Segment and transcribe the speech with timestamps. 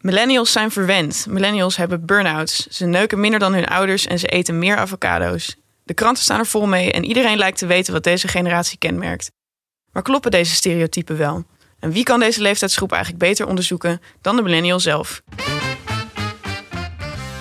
[0.00, 1.26] Millennials zijn verwend.
[1.28, 2.66] Millennials hebben burn-outs.
[2.66, 5.56] Ze neuken minder dan hun ouders en ze eten meer avocado's.
[5.84, 9.30] De kranten staan er vol mee en iedereen lijkt te weten wat deze generatie kenmerkt.
[9.92, 11.44] Maar kloppen deze stereotypen wel?
[11.78, 15.22] En wie kan deze leeftijdsgroep eigenlijk beter onderzoeken dan de millennial zelf?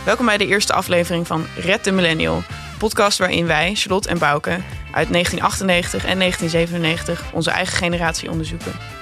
[0.05, 4.17] Welkom bij de eerste aflevering van Red de Millennial, een podcast waarin wij, Charlotte en
[4.17, 4.51] Bouke,
[4.91, 8.98] uit 1998 en 1997 onze eigen generatie onderzoeken.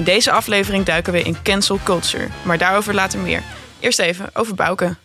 [0.00, 3.42] In deze aflevering duiken we in cancel culture, maar daarover later meer.
[3.80, 4.96] Eerst even over Bouke.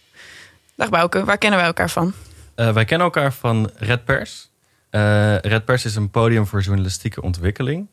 [0.75, 2.13] Dag Bouke, waar kennen wij elkaar van?
[2.55, 4.49] Uh, wij kennen elkaar van Red Pers.
[4.91, 7.87] Uh, Red Pers is een podium voor journalistieke ontwikkeling.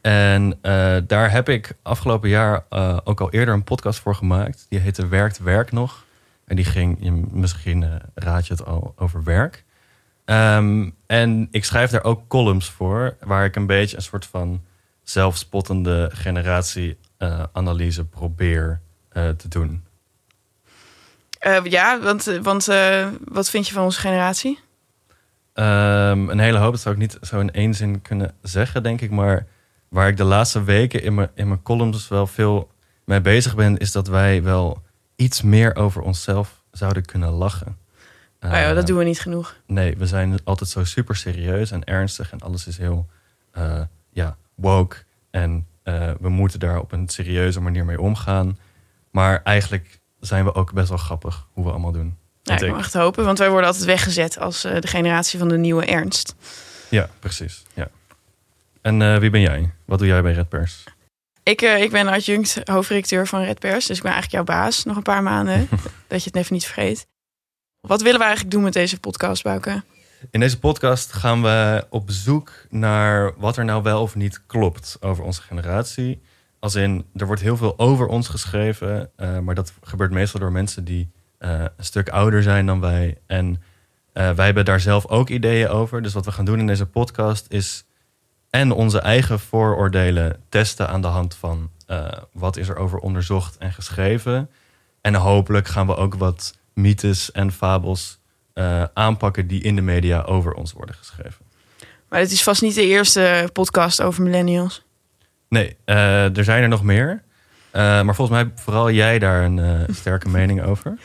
[0.00, 2.64] En uh, daar heb ik afgelopen jaar
[3.04, 4.66] ook al eerder een podcast voor gemaakt.
[4.68, 6.04] Die heette Werkt Werk nog.
[6.44, 9.64] En die ging, misschien raad je het al, over werk.
[10.24, 14.62] Um, en ik schrijf daar ook columns voor, waar ik een beetje een soort van
[15.10, 18.80] zelfspottende generatieanalyse probeer
[19.12, 19.84] uh, te doen.
[21.46, 24.58] Uh, ja, want, want uh, wat vind je van onze generatie?
[25.54, 29.00] Um, een hele hoop, dat zou ik niet zo in één zin kunnen zeggen, denk
[29.00, 29.10] ik.
[29.10, 29.46] Maar
[29.88, 32.70] waar ik de laatste weken in mijn, in mijn columns wel veel
[33.04, 34.82] mee bezig ben, is dat wij wel
[35.16, 37.78] iets meer over onszelf zouden kunnen lachen.
[38.40, 39.56] Oh ja, dat doen we niet genoeg.
[39.66, 43.06] Nee, we zijn altijd zo super serieus en ernstig en alles is heel
[43.58, 44.96] uh, ja, woke.
[45.30, 48.58] En uh, we moeten daar op een serieuze manier mee omgaan.
[49.10, 52.16] Maar eigenlijk zijn we ook best wel grappig hoe we allemaal doen.
[52.42, 55.48] Ja, ik mag het hopen, want wij worden altijd weggezet als uh, de generatie van
[55.48, 56.34] de nieuwe ernst.
[56.88, 57.62] Ja, precies.
[57.74, 57.88] Ja.
[58.80, 59.70] En uh, wie ben jij?
[59.84, 60.84] Wat doe jij bij Red Pers?
[61.42, 63.86] Ik, ik ben adjunct hoofdredacteur van Red Pers.
[63.86, 65.68] Dus ik ben eigenlijk jouw baas nog een paar maanden.
[66.08, 67.06] dat je het even niet vergeet.
[67.80, 69.82] Wat willen we eigenlijk doen met deze podcast, Bouke?
[70.30, 74.96] In deze podcast gaan we op zoek naar wat er nou wel of niet klopt
[75.00, 76.20] over onze generatie.
[76.58, 80.52] Als in, er wordt heel veel over ons geschreven, uh, maar dat gebeurt meestal door
[80.52, 83.18] mensen die uh, een stuk ouder zijn dan wij.
[83.26, 83.46] En
[84.14, 86.02] uh, wij hebben daar zelf ook ideeën over.
[86.02, 87.84] Dus wat we gaan doen in deze podcast is
[88.50, 91.70] en onze eigen vooroordelen testen aan de hand van
[92.32, 94.50] wat is er over onderzocht en geschreven.
[95.00, 98.18] En hopelijk gaan we ook wat mythes en fabels
[98.58, 101.46] uh, aanpakken die in de media over ons worden geschreven.
[102.08, 104.84] Maar het is vast niet de eerste podcast over millennials.
[105.48, 107.22] Nee, uh, er zijn er nog meer.
[107.72, 110.94] Uh, maar volgens mij vooral jij daar een sterke mening over.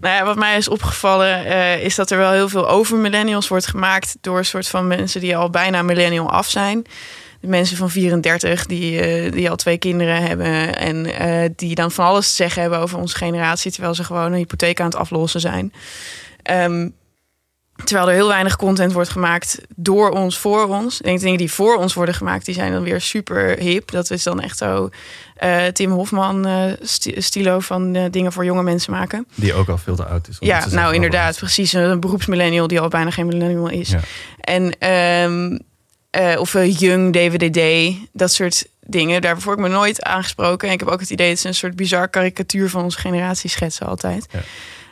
[0.00, 1.46] Nou ja, wat mij is opgevallen
[1.82, 5.20] is dat er wel heel veel over millennials wordt gemaakt door een soort van mensen
[5.20, 6.84] die al bijna millennial af zijn.
[7.40, 12.28] De mensen van 34 die, die al twee kinderen hebben en die dan van alles
[12.28, 15.72] te zeggen hebben over onze generatie, terwijl ze gewoon een hypotheek aan het aflossen zijn.
[16.50, 16.96] Um,
[17.84, 20.98] terwijl er heel weinig content wordt gemaakt door ons, voor ons.
[20.98, 23.90] Ik denk dingen die voor ons worden gemaakt, die zijn dan weer super hip.
[23.90, 24.88] Dat is dan echt zo
[25.44, 26.72] uh, Tim Hofman uh,
[27.16, 29.26] stilo van uh, dingen voor jonge mensen maken.
[29.34, 30.36] Die ook al veel te oud is.
[30.40, 31.72] Ja, nou inderdaad, precies.
[31.72, 33.90] Een beroepsmillennial die al bijna geen millennial is.
[33.90, 34.00] Ja.
[34.40, 34.90] En
[35.30, 35.58] um,
[36.38, 39.20] of Young, DVDD, dat soort dingen.
[39.20, 40.68] Daarvoor heb ik me nooit aangesproken.
[40.68, 43.50] En ik heb ook het idee dat ze een soort bizar karikatuur van onze generatie
[43.50, 44.26] schetsen altijd.
[44.30, 44.40] Ja.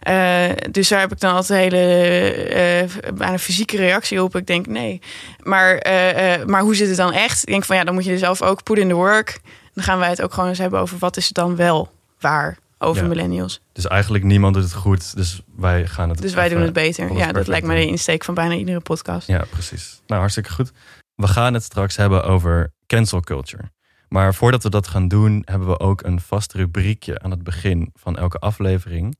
[0.09, 4.37] Uh, dus daar heb ik dan altijd een hele uh, bijna fysieke reactie op.
[4.37, 5.01] Ik denk nee.
[5.43, 7.43] Maar, uh, maar hoe zit het dan echt?
[7.43, 9.41] Ik denk van ja, dan moet je er zelf ook put in the work.
[9.75, 12.59] Dan gaan wij het ook gewoon eens hebben over wat is het dan wel waar
[12.79, 13.09] over ja.
[13.09, 13.61] millennials.
[13.73, 16.23] Dus eigenlijk niemand doet het goed, dus wij gaan het.
[16.23, 17.13] Dus wij doen het beter.
[17.13, 19.27] Ja, dat lijkt me de insteek van bijna iedere podcast.
[19.27, 20.01] Ja, precies.
[20.07, 20.73] Nou, hartstikke goed.
[21.15, 23.71] We gaan het straks hebben over cancel culture.
[24.09, 27.91] Maar voordat we dat gaan doen, hebben we ook een vast rubriekje aan het begin
[27.95, 29.17] van elke aflevering.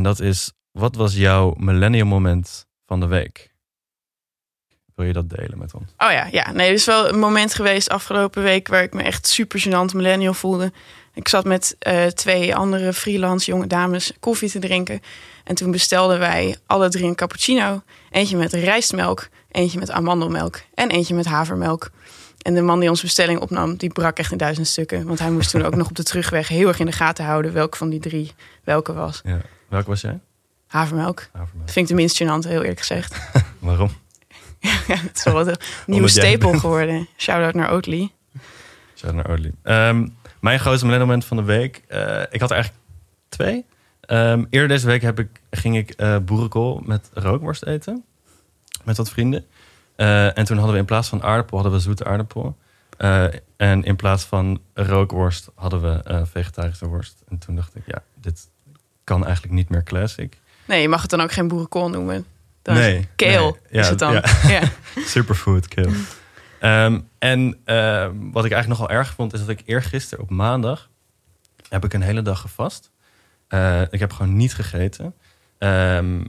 [0.00, 3.50] En dat is, wat was jouw millennium moment van de week?
[4.94, 5.84] Wil je dat delen met ons?
[5.98, 6.52] Oh ja, ja.
[6.52, 9.94] Nee, er is wel een moment geweest afgelopen week waar ik me echt super gênant
[9.94, 10.72] millennial voelde.
[11.14, 15.00] Ik zat met uh, twee andere freelance jonge dames koffie te drinken.
[15.44, 17.82] En toen bestelden wij alle drie een cappuccino.
[18.10, 21.90] Eentje met rijstmelk, eentje met amandelmelk en eentje met havermelk.
[22.42, 25.06] En de man die onze bestelling opnam, die brak echt in duizend stukken.
[25.06, 27.52] Want hij moest toen ook nog op de terugweg heel erg in de gaten houden
[27.52, 28.32] welke van die drie
[28.64, 29.20] welke was.
[29.24, 29.40] Ja.
[29.70, 30.20] Welke was jij?
[30.66, 31.28] Havermelk.
[31.32, 31.70] Havermelk.
[31.70, 33.30] Vind ik de minst gênant, heel eerlijk gezegd.
[33.58, 33.90] Waarom?
[34.60, 35.56] ja, het is wel wat een
[35.86, 37.08] nieuwe stapel geworden.
[37.16, 38.12] Shout-out naar Oatly.
[38.94, 39.52] Shout-out naar Oatly.
[39.62, 41.82] Um, mijn grootste moment van de week.
[41.88, 42.84] Uh, ik had er eigenlijk
[43.28, 43.64] twee.
[44.06, 48.04] Um, eerder deze week heb ik, ging ik uh, boerenkool met rookworst eten.
[48.84, 49.46] Met wat vrienden.
[49.96, 52.56] Uh, en toen hadden we in plaats van aardappel, hadden we zoete aardappel.
[53.00, 53.24] Eh,
[53.56, 57.22] en in plaats van rookworst hadden we eh, vegetarische worst.
[57.28, 58.48] En toen dacht ik, ja, dit
[59.10, 60.38] kan eigenlijk niet meer classic.
[60.64, 62.26] Nee, je mag het dan ook geen boerenkool noemen.
[62.62, 63.32] Dan Nee, nee.
[63.70, 64.12] Ja, is het dan.
[64.12, 64.22] ja.
[64.48, 64.62] Ja.
[65.14, 65.92] Superfood kill.
[66.60, 70.88] Ehm, en eh, wat ik eigenlijk nogal erg vond, is dat ik eergisteren op maandag
[71.68, 72.90] heb ik een hele dag gevast.
[73.48, 75.14] Eh, ik heb gewoon niet gegeten.
[75.58, 76.24] Ehm,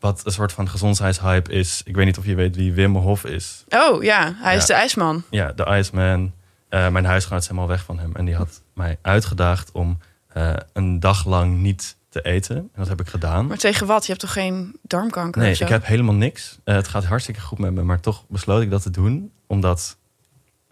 [0.00, 1.82] wat een soort van gezondheidshype is.
[1.84, 3.64] Ik weet niet of je weet wie Wim Hof is.
[3.68, 5.22] Oh ja, hij is de ijsman.
[5.30, 6.32] Ja, de Iceman.
[6.68, 8.14] Eh, mijn huisgenoot is helemaal weg van hem.
[8.16, 9.98] En die had mij uitgedaagd om
[10.28, 12.56] eh, een dag lang niet te eten.
[12.56, 13.46] En dat heb ik gedaan.
[13.46, 14.02] Maar tegen wat?
[14.02, 16.58] Je hebt toch geen darmkanker Nee, ik heb helemaal niks.
[16.64, 19.32] Eh, het gaat hartstikke goed met me, maar toch besloot ik dat te doen.
[19.46, 19.96] Omdat,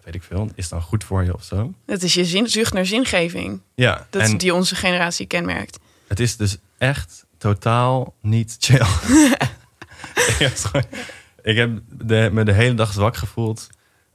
[0.04, 1.72] weet ik veel, is dan goed voor je of zo.
[1.86, 3.60] Dat is je zin, zucht naar zingeving.
[3.74, 5.78] Ja, Dat en is die onze generatie kenmerkt.
[6.08, 8.76] het is dus echt totaal niet chill.
[10.30, 10.86] ik heb, het gewoon-
[11.42, 13.68] ik heb de, me de hele dag zwak gevoeld.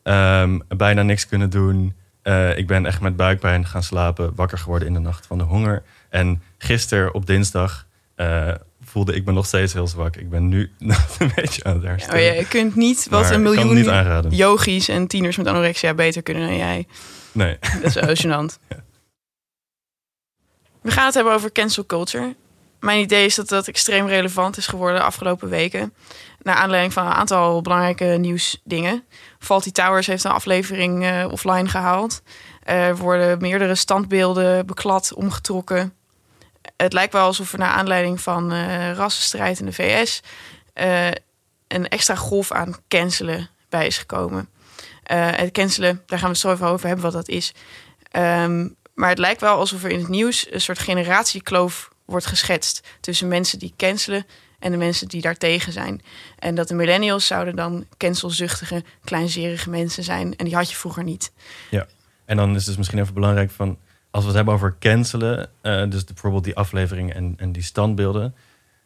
[0.04, 1.94] Ehm, bijna niks kunnen doen.
[2.22, 4.36] Eh, ik ben echt met buikpijn gaan slapen.
[4.36, 5.84] Wakker geworden in de nacht van de honger.
[6.16, 8.52] En gisteren op dinsdag eh,
[8.84, 10.16] voelde ik me nog steeds heel zwak.
[10.16, 12.36] Ik ben nu een beetje aan het Oh, herstellen.
[12.36, 16.58] je kunt niet wat Maar een miljoen yogis en tieners met anorexia beter kunnen dan
[16.58, 16.88] jij.
[17.32, 17.58] Nee.
[17.82, 18.60] Dat is gênant.
[18.70, 18.84] Ja.
[20.82, 22.36] We gaan het hebben over cancel culture.
[22.80, 25.94] Mijn idee is dat dat extreem relevant is geworden de afgelopen weken.
[26.42, 29.04] Naar aanleiding van een aantal belangrijke nieuwsdingen.
[29.40, 32.22] Faulty Towers heeft een aflevering eh, offline gehaald.
[32.64, 35.94] Er worden meerdere standbeelden beklad, omgetrokken.
[36.78, 40.22] Het lijkt wel alsof er naar aanleiding van eh rassenstrijd in de VS...
[40.74, 41.08] eh,
[41.68, 44.50] een extra golf aan cancelen bij is gekomen.
[45.04, 47.54] Eh, het cancelen, daar gaan we het zo even over hebben wat dat is.
[48.12, 52.88] Ehm, maar het lijkt wel alsof er in het nieuws een soort generatiekloof wordt geschetst
[53.02, 54.26] tussen mensen die cancelen
[54.60, 56.02] en de mensen die daartegen zijn.
[56.40, 60.36] En dat de millennials zouden dan cancelzuchtige, kleinzerige mensen zijn.
[60.36, 61.32] En die had je vroeger niet.
[62.26, 63.78] En dan is het dus misschien even belangrijk van...
[64.16, 65.50] als we het hebben over cancelen...
[65.62, 68.36] eh, dus bijvoorbeeld die aflevering en, en die standbeelden...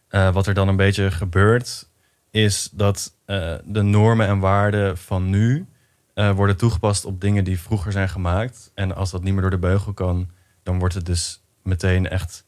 [0.08, 1.90] eh, wat er dan een beetje gebeurt...
[2.32, 5.66] is dat eh, de normen en waarden van nu...
[6.14, 8.72] worden toegepast op dingen die vroeger zijn gemaakt.
[8.74, 10.30] En als dat niet meer door de beugel kan...
[10.64, 12.46] dan wordt het dus meteen echt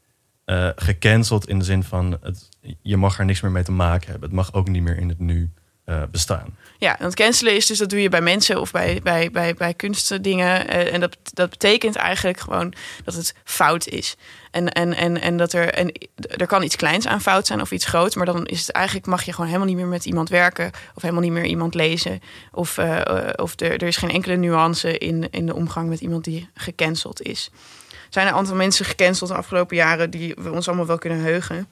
[0.75, 1.47] gecanceld...
[1.47, 2.49] in de zin van het,
[2.81, 4.29] je mag er niks meer mee te maken hebben.
[4.29, 5.51] Het mag ook niet meer in het nu
[5.91, 6.57] eh, bestaan.
[6.77, 9.73] Ja, want cancelen is dus dat doe je bij mensen of bij, bij, bij, bij
[9.73, 10.67] kunstdingen.
[10.67, 12.73] Eh, en dat, dat betekent eigenlijk gewoon
[13.03, 14.15] dat het fout is.
[14.51, 17.71] En, en, en, en dat er, en er kan iets kleins aan fout zijn of
[17.71, 18.15] iets groots.
[18.15, 20.71] Maar dan is het eigenlijk mag je gewoon helemaal niet meer met iemand werken.
[20.95, 22.21] Of helemaal niet meer iemand lezen.
[22.51, 26.23] Of, eh, of er, er is geen enkele nuance in, in de omgang met iemand
[26.23, 27.49] die gecanceld is.
[27.89, 31.21] Er zijn een aantal mensen gecanceld de afgelopen jaren die we ons allemaal wel kunnen
[31.21, 31.67] heugen.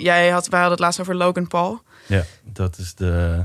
[0.00, 1.82] Jij had, wij hadden het laatst over Logan Paul.
[2.06, 3.44] Ja, dat is de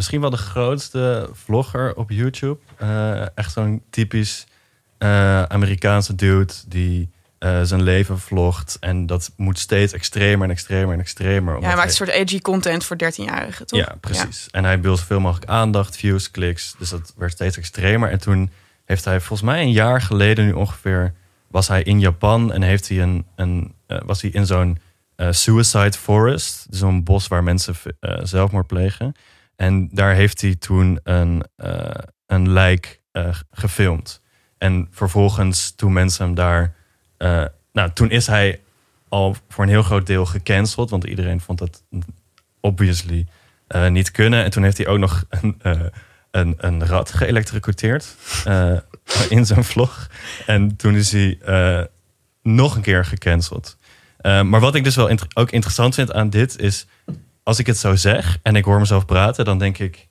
[0.00, 2.58] misschien wel de grootste vlogger op YouTube.
[2.76, 4.46] Eh, echt zo'n typisch
[4.98, 8.76] eh, Amerikaanse dude die eh, zijn leven vlogt.
[8.80, 11.60] En dat moet steeds extremer en extremer en extremer.
[11.60, 13.78] Ja, hij maakt een soort edgy content voor 13-jarigen, toch?
[13.78, 14.48] Ja, precies.
[14.50, 16.74] En hij wil zoveel mogelijk aandacht, views, kliks.
[16.78, 18.10] Dus dat werd steeds extremer.
[18.10, 18.50] En toen
[18.84, 21.14] heeft hij volgens mij een jaar geleden nu ongeveer...
[21.46, 24.78] was hij in Japan en heeft hij een, een, was hij in zo'n
[25.30, 26.66] suicide forest.
[26.70, 29.12] Zo'n bos waar mensen eh, zelfmoord plegen.
[29.56, 31.90] En daar heeft hij toen een, eh,
[32.26, 34.20] een lijk eh, gefilmd.
[34.58, 36.74] En vervolgens toen mensen hem daar...
[37.16, 38.60] eh, nou, toen is hij
[39.08, 40.90] al voor een heel groot deel gecanceld.
[40.90, 41.82] Want iedereen vond dat
[42.60, 43.26] obviously
[43.66, 44.44] eh, niet kunnen.
[44.44, 45.80] En toen heeft hij ook nog een, eh,
[46.30, 48.76] een, een rat geëlectrocuteerd eh,
[49.28, 50.10] in zijn vlog.
[50.46, 51.84] En toen is hij eh,
[52.42, 53.76] nog een keer gecanceld.
[54.20, 56.86] Eh, maar wat ik dus wel inter- ook interessant vind aan dit is...
[57.42, 59.44] als ik het zo zeg en ik hoor mezelf praten...
[59.44, 60.08] dan denk ik,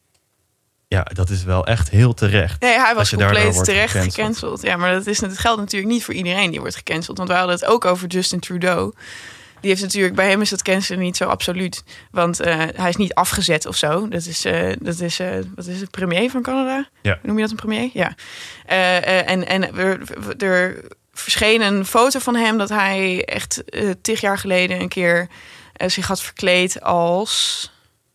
[0.88, 2.62] ja, dat is wel echt heel terecht.
[2.62, 4.14] Nee, hij was compleet terecht gecanceld.
[4.14, 4.62] gecanceld.
[4.62, 7.18] Ja, maar dat, is, dat geldt natuurlijk niet voor iedereen die wordt gecanceld.
[7.18, 8.94] Want we hadden het ook over Justin Trudeau.
[9.62, 11.84] Die heeft natuurlijk, bij hem is dat cancelen niet zo absoluut.
[12.12, 14.08] Want eh, hij is niet afgezet of zo.
[14.08, 16.90] Dat is, eh, dat is eh, wat is het, premier van Canada?
[17.02, 17.20] Ja.
[17.24, 17.90] Noem je dat een premier?
[17.94, 18.16] Ja.
[19.26, 20.00] En en er,
[20.38, 20.84] er
[21.20, 25.28] verscheen een foto van hem dat hij echt eh tig jaar geleden een keer
[25.74, 27.72] eh, zich had verkleed als...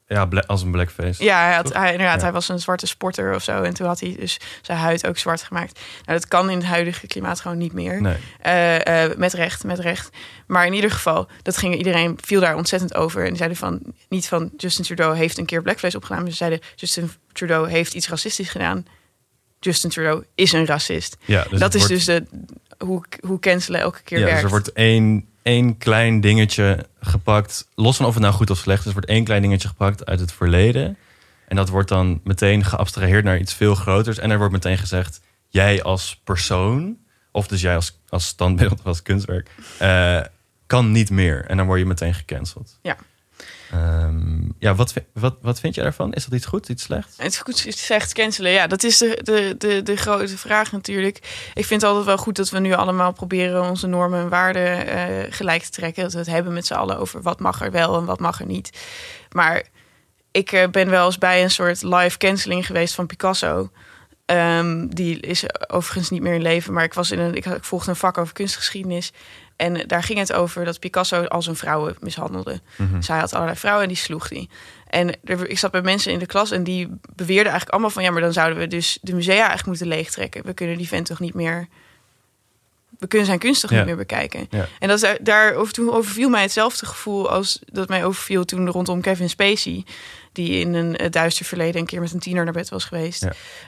[0.07, 1.25] Ja, als een blackface.
[1.25, 2.23] Ja, hij, had, hij, inderdaad, Ja.
[2.23, 3.63] hij was een zwarte sporter of zo.
[3.63, 5.81] En toen had hij dus zijn huid ook zwart gemaakt.
[6.05, 8.01] Nou, dat kan in het huidige klimaat gewoon niet meer.
[8.03, 8.17] Nee.
[8.41, 10.17] Eh, met recht, met recht.
[10.47, 13.21] Maar in ieder geval, dat ging iedereen viel daar ontzettend over.
[13.23, 16.23] En die zeiden van niet van Justin Trudeau heeft een keer blackface opgedaan.
[16.23, 18.87] Maar ze zeiden Justin Trudeau heeft iets racistisch gedaan.
[19.61, 21.17] Justin Trudeau is een racist.
[21.25, 22.25] Ja, dus dat is wordt- dus de,
[22.85, 24.41] hoe, hoe cancelen elke keer ja, werkt.
[24.41, 27.69] dus er wordt één, één klein dingetje gepakt.
[27.75, 30.21] Los van of het nou goed of slecht is, wordt één klein dingetje gepakt uit
[30.21, 30.85] het verleden.
[30.85, 30.97] En
[31.55, 34.19] En dat wordt dan meteen geabstraheerd naar iets veel groters.
[34.19, 36.97] En er wordt meteen gezegd, jij als persoon,
[37.31, 40.21] of dus jij als, als standbeeld of als kunstwerk, eh,
[40.67, 41.45] kan niet meer.
[41.45, 42.79] En dan word je meteen gecanceld.
[42.83, 42.97] Ja.
[43.75, 46.13] Ehm, ja, wat, wat, wat vind je daarvan?
[46.13, 47.17] Is dat iets goed, iets slechts?
[47.17, 48.51] Het goed zegt cancelen.
[48.51, 51.17] Ja, dat is de, de, de, de grote vraag natuurlijk.
[51.55, 54.87] Ik vind het altijd wel goed dat we nu allemaal proberen onze normen en waarden
[54.87, 56.03] eh, gelijk te trekken.
[56.03, 58.41] Dat we het hebben met z'n allen over wat mag er wel en wat mag
[58.41, 58.79] er niet.
[59.31, 59.63] Maar
[60.31, 63.71] ik eh, ben wel eens bij een soort live canceling geweest van Picasso.
[64.25, 67.91] Ehm, die is overigens niet meer in leven, maar ik, was in een, ik volgde
[67.91, 69.13] een vak over kunstgeschiedenis.
[69.57, 72.61] En daar ging het over dat Picasso al zijn vrouwen mishandelde.
[72.77, 73.03] Mhm.
[73.03, 74.49] Zij had allerlei vrouwen en die sloeg die.
[74.89, 78.03] En er, ik zat bij mensen in de klas en die beweerden eigenlijk allemaal van...
[78.03, 80.45] ja, maar dan zouden we dus de musea eigenlijk moeten leegtrekken.
[80.45, 81.69] We kunnen die vent toch niet meer...
[82.99, 83.77] We kunnen zijn kunst toch Ja.
[83.77, 84.47] niet meer bekijken.
[84.51, 84.67] Ja.
[84.79, 88.71] En dat, is- daar over, toen overviel mij hetzelfde gevoel als dat mij overviel toen
[88.71, 89.85] rondom Kevin Spacey.
[90.33, 93.27] Die in een eh, duister verleden een keer met een tiener naar bed was geweest.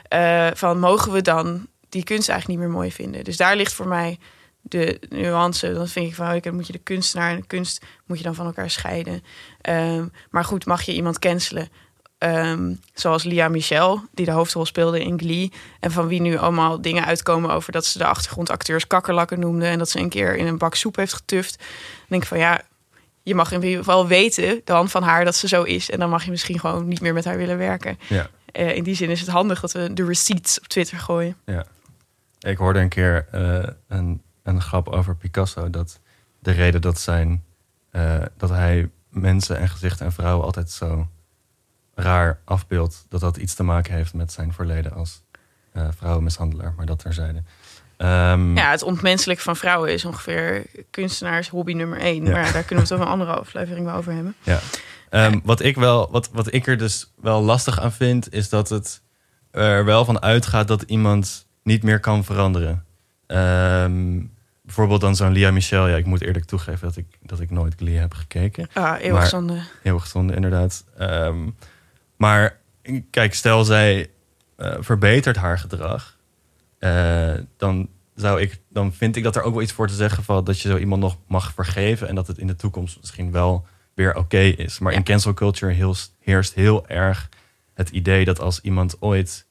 [0.09, 0.47] Ja.
[0.47, 3.23] Eh, van mogen we dan die kunst eigenlijk niet meer mooi vinden?
[3.23, 4.17] Dus daar ligt voor mij
[4.69, 5.73] de nuance.
[5.73, 8.35] Dan vind ik van, dan moet je de kunstenaar en de kunst moet je dan
[8.35, 9.23] van elkaar scheiden.
[9.61, 11.69] Ehm, maar goed, mag je iemand cancelen?
[12.17, 15.51] Ehm, zoals Lia Michel, die de hoofdrol speelde in Glee.
[15.79, 19.65] En van wie nu allemaal dingen uitkomen over dat ze de achtergrondacteurs kakkerlakken noemde.
[19.65, 21.57] En dat ze een keer in een bak soep heeft getuft.
[21.57, 21.67] Dan
[22.07, 22.61] denk ik van ja,
[23.23, 25.89] je mag in ieder geval weten dan van haar dat ze zo is.
[25.89, 27.99] En dan mag je misschien gewoon niet meer met haar willen werken.
[28.07, 28.29] Ja.
[28.51, 31.37] Eh, in die zin is het handig dat we de receipts op Twitter gooien.
[32.39, 35.69] Ik hoorde een keer eh, een, een grap over Picasso.
[35.69, 35.99] Dat
[36.39, 37.43] de reden dat, zijn,
[37.91, 41.07] eh, dat hij mensen en gezichten en vrouwen altijd zo
[41.95, 43.05] raar afbeeldt.
[43.09, 45.23] Dat dat iets te maken heeft met zijn verleden als
[45.71, 46.73] eh, vrouwenmishandelaar.
[46.77, 47.43] Maar dat terzijde.
[47.97, 52.25] Ehm, Ja, het ontmenselijken van vrouwen is ongeveer kunstenaars hobby nummer één.
[52.25, 52.31] Ja.
[52.31, 54.35] Maar daar kunnen we op een andere aflevering wel over hebben.
[54.43, 54.59] Ja.
[55.09, 58.69] Ehm, wat, ik wel, wat, wat ik er dus wel lastig aan vind, is dat
[58.69, 59.01] het
[59.51, 62.85] er wel van uitgaat dat iemand niet meer kan veranderen.
[63.27, 64.19] Ehm,
[64.67, 65.87] bijvoorbeeld dan zo'n Lia Michel.
[65.87, 68.69] Ja, ik moet eerlijk toegeven dat ik, dat ik nooit Glee heb gekeken.
[68.73, 69.61] Ah, eeuwig Maar- zonde.
[69.81, 70.83] Heel gezonde, inderdaad.
[70.97, 71.49] Ehm,
[72.17, 72.59] maar
[73.09, 74.09] kijk, stel zij
[74.55, 76.17] eh, verbetert haar gedrag,
[76.79, 80.23] eh, dan, zou ik, dan vind ik dat er ook wel iets voor te zeggen
[80.23, 83.31] van dat je zo iemand nog mag vergeven en dat het in de toekomst misschien
[83.31, 84.79] wel weer oké is.
[84.79, 84.97] Maar Ja.
[84.97, 87.29] in cancel culture heerst heel erg
[87.73, 89.45] het idee dat als iemand ooit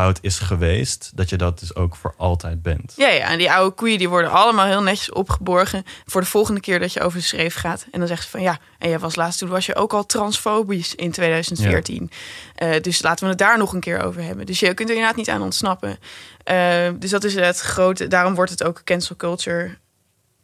[0.00, 2.92] fout is geweest, dat je dat dus ook voor altijd bent.
[2.96, 6.60] Ja, ja, en die oude koeien die worden allemaal heel netjes opgeborgen voor de volgende
[6.60, 7.86] keer dat je over de schreef gaat.
[7.90, 10.06] En dan zeggen ze van ja, en jij was laatst toen was je ook al
[10.06, 12.10] transfobisch in 2014.
[12.54, 14.46] Eh, dus laten we het daar nog een keer over hebben.
[14.46, 15.98] Dus je kunt er inderdaad niet aan ontsnappen.
[16.44, 18.08] Eh, dus dat is het grote.
[18.08, 19.78] Daarom wordt het ook cancel culture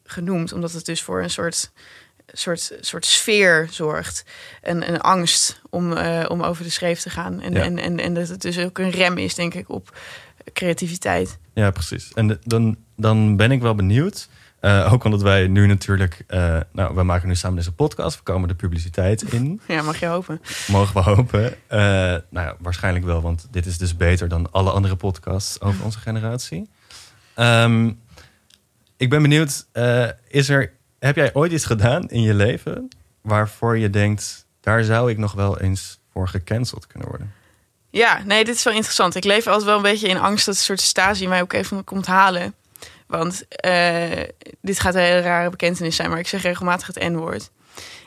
[0.05, 1.71] genoemd, omdat het dus voor een soort
[2.33, 4.25] soort, soort sfeer zorgt.
[4.63, 7.41] En een angst om, eh, om over de schreef te gaan.
[7.41, 7.63] En, Ja.
[7.63, 9.99] en, en, en dat het dus ook een rem is, denk ik, op
[10.53, 11.39] creativiteit.
[11.55, 12.13] Ja, precies.
[12.15, 14.29] En de- dan, dan ben ik wel benieuwd.
[14.61, 16.25] eh, ook omdat wij nu natuurlijk...
[16.27, 18.17] eh, nou, we maken nu samen deze podcast.
[18.17, 19.61] We komen de publiciteit in.
[19.69, 20.41] Ja, mag je hopen.
[20.67, 21.55] Mogen we hopen.
[22.31, 23.21] Nou ja, waarschijnlijk wel.
[23.23, 26.69] Want dit is dus beter dan alle andere podcasts over onze generatie.
[27.35, 27.93] Ehm,
[28.97, 29.67] ik ben benieuwd.
[30.29, 32.89] is er, heb jij ooit iets gedaan in je leven...
[33.21, 34.47] waarvoor je denkt...
[34.61, 37.33] daar zou ik nog wel eens voor gecanceld kunnen worden?
[37.91, 39.15] Ja, nee, dit is wel interessant.
[39.15, 41.85] Ik leef altijd wel een beetje in angst dat een soort Stasi mij ook even
[41.85, 42.55] komt halen.
[43.07, 44.23] Want eh,
[44.61, 47.51] dit gaat een hele rare bekentenis zijn, maar ik zeg regelmatig het N-woord.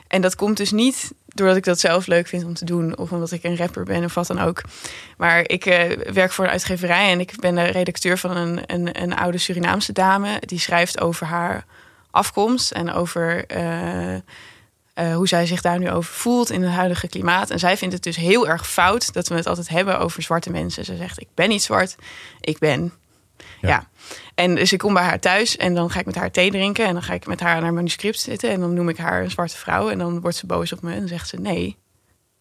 [0.06, 2.96] En dat komt dus niet doordat ik dat zelf leuk vind om te doen...
[2.96, 4.62] of omdat ik een rapper ben of wat dan ook.
[5.16, 9.02] Maar ik eh, werk voor een uitgeverij en ik ben de redacteur van een, een,
[9.02, 10.42] een oude Surinaamse dame...
[10.46, 11.64] die schrijft over haar
[12.10, 13.46] afkomst en over...
[13.46, 17.50] eh, eh, hoe zij zich daar nu over voelt in het huidige klimaat.
[17.50, 20.50] En zij vindt het dus heel erg fout dat we het altijd hebben over zwarte
[20.50, 20.84] mensen.
[20.84, 21.96] Ze zegt: Ik ben niet zwart,
[22.40, 22.92] ik ben.
[23.60, 23.68] Ja.
[23.68, 23.88] Ja.
[24.34, 26.86] En dus ik kom bij haar thuis en dan ga ik met haar thee drinken.
[26.86, 28.50] En dan ga ik met haar naar manuscript zitten.
[28.50, 29.90] En dan noem ik haar een zwarte vrouw.
[29.90, 31.76] En dan wordt ze boos op me en zegt ze: Nee,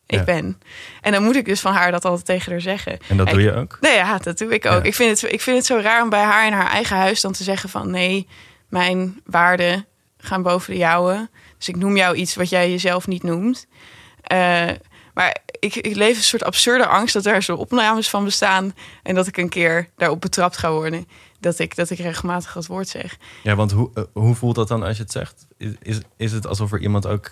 [0.05, 0.23] ik Ja.
[0.23, 0.61] ben.
[1.01, 2.99] En dan moet ik dus van haar dat altijd tegen haar zeggen.
[3.07, 3.77] En dat doe je ook?
[3.81, 4.71] Nee, ja, dat doe ik ook.
[4.71, 4.83] Ja.
[4.83, 7.21] Ik, vind het, ik vind het zo raar om bij haar in haar eigen huis
[7.21, 8.27] dan te zeggen van nee,
[8.69, 9.85] mijn waarden
[10.17, 11.29] gaan boven de jouwe.
[11.57, 13.67] Dus ik noem jou iets wat jij jezelf niet noemt.
[14.21, 14.69] Eh,
[15.13, 18.73] maar ik, ik leef een soort absurde angst dat er zo opnames van bestaan.
[19.03, 21.07] En dat ik een keer daarop betrapt ga worden.
[21.39, 23.17] Dat ik, dat ik regelmatig dat woord zeg.
[23.43, 25.47] Ja, want hoe, eh, hoe voelt dat dan als je het zegt?
[25.81, 27.31] Is, is, het alsof er iemand ook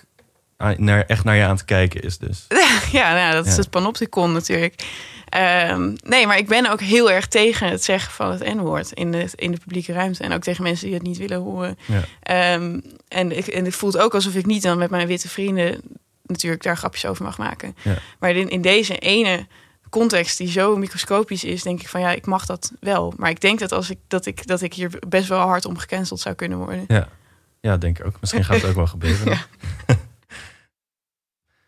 [0.58, 2.46] naar, echt naar je aan het kijken is dus?
[2.92, 3.58] ja, nou, dat is Ja.
[3.58, 4.84] het panopticon natuurlijk.
[5.30, 9.12] Ehm, nee, maar ik ben ook heel erg tegen het zeggen van het N-woord in
[9.12, 10.24] de, in de publieke ruimte.
[10.24, 11.78] En ook tegen mensen die het niet willen horen.
[11.86, 12.02] Ja.
[12.22, 15.82] Ehm, en, ik, en het voelt ook alsof ik niet dan met mijn witte vrienden
[16.26, 17.76] natuurlijk daar grapjes over mag maken.
[17.82, 17.98] Ja.
[18.20, 19.48] Maar in, in deze ene
[19.90, 23.14] context die zo microscopisch is, denk ik van ja, ik mag dat wel.
[23.18, 25.78] Maar ik denk dat als ik dat ik dat ik hier best wel hard om
[25.78, 26.84] gecanceld zou kunnen worden.
[26.88, 27.08] Ja.
[27.62, 28.18] ja, denk ik ook.
[28.20, 29.38] Misschien gaat het ook wel gebeuren.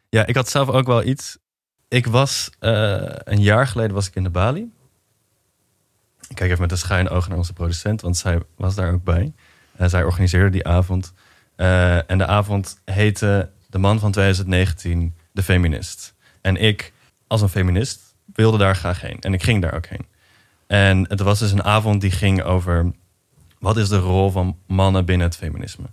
[0.10, 0.26] Ja.
[0.26, 1.38] ik had zelf ook wel iets.
[1.88, 4.72] Ik was eh, een jaar geleden was ik in de Bali.
[6.28, 9.04] Ik kijk even met een schuin oog naar onze producent, want zij was daar ook
[9.04, 9.34] bij.
[9.76, 11.14] Eh, zij organiseerde die avond.
[11.56, 16.14] Eh, en de avond heette De Man van 2019, De Feminist.
[16.42, 16.94] En ik,
[17.28, 19.20] als een feminist, wilde daar graag heen.
[19.20, 20.06] En ik ging daar ook heen.
[20.68, 22.92] En het was dus een avond die ging over...
[23.60, 25.86] wat is de rol van mannen binnen het feminisme?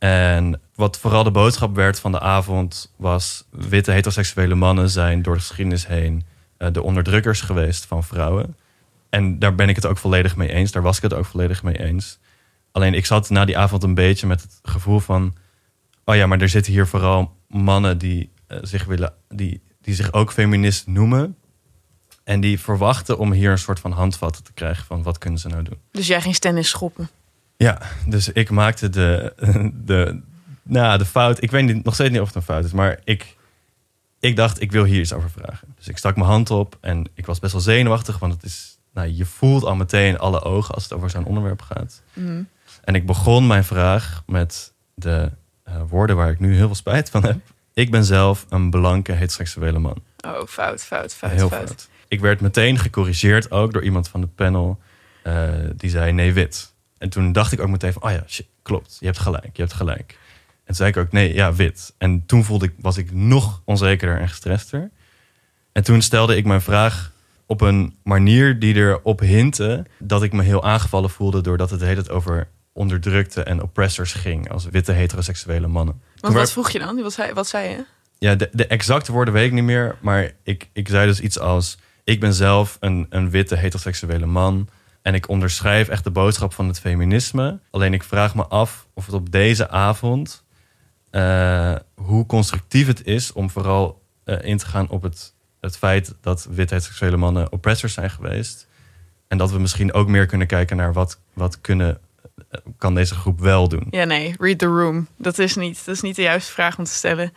[0.00, 2.92] En wat vooral de boodschap werd van de avond...
[2.96, 6.24] was witte heteroseksuele mannen zijn door de geschiedenis heen...
[6.56, 8.56] eh, de onderdrukkers geweest van vrouwen.
[9.10, 10.72] En daar ben ik het ook volledig mee eens.
[10.72, 12.18] Daar was ik het ook volledig mee eens.
[12.72, 15.34] Alleen ik zat na die avond een beetje met het gevoel van...
[16.04, 20.12] oh ja, maar er zitten hier vooral mannen die, eh, zich, willen, die, die zich
[20.12, 21.36] ook feminist noemen...
[22.24, 24.84] en die verwachten om hier een soort van handvatten te krijgen...
[24.84, 25.78] van wat kunnen ze nou doen.
[25.90, 27.10] Dus jij ging tennis schoppen.
[27.60, 29.32] Ja, dus ik maakte de,
[29.84, 30.20] de,
[30.62, 31.42] nou, de fout.
[31.42, 33.36] Ik weet niet, nog steeds niet of het een fout is, maar ik,
[34.20, 35.74] ik dacht, ik wil hier iets over vragen.
[35.76, 38.78] Dus ik stak mijn hand op en ik was best wel zenuwachtig, want het is,
[38.92, 42.02] nou, je voelt al meteen alle ogen als het over zo'n onderwerp gaat.
[42.12, 42.42] Mhm.
[42.84, 45.30] En ik begon mijn vraag met de
[45.62, 47.36] eh, woorden waar ik nu heel veel spijt van heb.
[47.74, 50.02] Ik ben zelf een blanke heteroseksuele man.
[50.26, 51.66] Oh, fout, fout, fout, Heel fout.
[51.66, 51.88] fout.
[52.08, 54.78] Ik werd meteen gecorrigeerd ook door iemand van het panel.
[55.22, 56.69] eh, die zei nee, wit.
[57.00, 58.96] En toen dacht ik ook meteen van, oh ja, shit, klopt.
[59.00, 60.18] Je hebt gelijk, je hebt gelijk.
[60.50, 61.94] En toen zei ik ook, nee, ja, wit.
[61.98, 64.90] En toen voelde ik, was ik nog onzekerder en gestrester.
[65.72, 67.12] En toen stelde ik mijn vraag
[67.46, 69.86] op een manier die erop hintte...
[69.98, 71.40] dat ik me heel aangevallen voelde...
[71.40, 74.50] doordat het de hele tijd over onderdrukte en oppressors ging...
[74.50, 76.00] als witte heteroseksuele mannen.
[76.20, 77.02] Want wat vroeg je dan?
[77.02, 77.84] Wat zei, wat zei je?
[78.18, 79.96] ja, de, de exacte woorden weet ik niet meer.
[80.00, 81.78] Maar ik, ik zei dus iets als...
[82.04, 84.68] Ik ben zelf een, een witte heteroseksuele man.
[85.02, 87.58] En ik onderschrijf echt de boodschap van het feminisme.
[87.70, 90.44] Alleen ik vraag me af of het op deze avond...
[91.10, 96.14] eh, hoe constructief het is om vooral eh, in te gaan op het, het feit...
[96.20, 98.68] dat witte heteroseksuele mannen oppressors zijn geweest.
[99.28, 101.98] En dat we misschien ook meer kunnen kijken naar wat, wat kunnen,
[102.50, 103.86] eh, kan deze groep wel doen.
[103.90, 105.06] Ja, nee, read the room.
[105.16, 107.32] Dat is niet, dat is niet de juiste vraag om te stellen.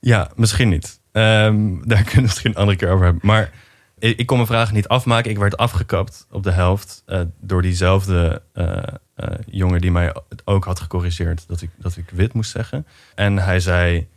[0.00, 1.00] Ja, misschien niet.
[1.12, 3.26] Ehm, daar kunnen we misschien een andere keer over hebben.
[3.26, 3.50] Maar
[3.98, 5.30] ik, kon mijn vragen niet afmaken.
[5.30, 8.82] Ik werd afgekapt op de helft eh, door diezelfde eh,
[9.14, 12.86] eh, jongen die mij ook had gecorrigeerd dat ik, dat ik wit moest zeggen.
[13.14, 14.08] En hij zei: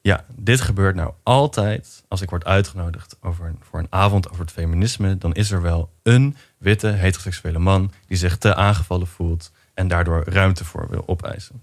[0.00, 4.40] Ja, dit gebeurt nou altijd als ik word uitgenodigd over een, voor een avond over
[4.40, 5.18] het feminisme.
[5.18, 10.24] Dan is er wel een witte heteroseksuele man die zich te aangevallen voelt en daardoor
[10.24, 11.62] ruimte voor wil opeisen.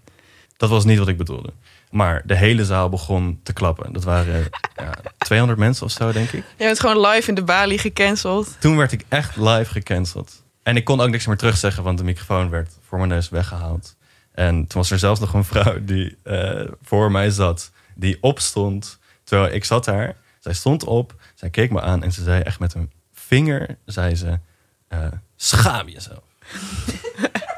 [0.58, 1.54] Dat was niet wat ik bedoelde.
[1.92, 3.94] Maar de hele zaal begon te klappen.
[3.94, 6.44] Dat waren ja, 200 mensen of zo, denk ik.
[6.58, 8.56] Je bent gewoon live in de Bali gecanceld.
[8.60, 10.44] Toen werd ik echt live gecanceld.
[10.64, 13.96] En ik kon ook niks meer terugzeggen, want de microfoon werd voor mijn neus weggehaald.
[14.32, 19.00] En toen was er zelfs nog een vrouw die eh, voor mij zat, die opstond.
[19.24, 20.16] Terwijl ik zat daar.
[20.40, 24.16] Zij stond op, zij keek me aan en ze zei echt met een vinger, zei
[24.16, 24.40] ze,
[24.88, 26.24] eh, schaam jezelf.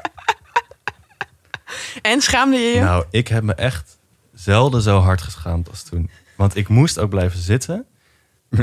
[2.02, 2.80] En schaamde je je?
[2.80, 3.98] Nou, ik heb me echt
[4.34, 6.10] zelden zo hard geschaamd als toen.
[6.36, 7.86] Want ik moest ook blijven zitten.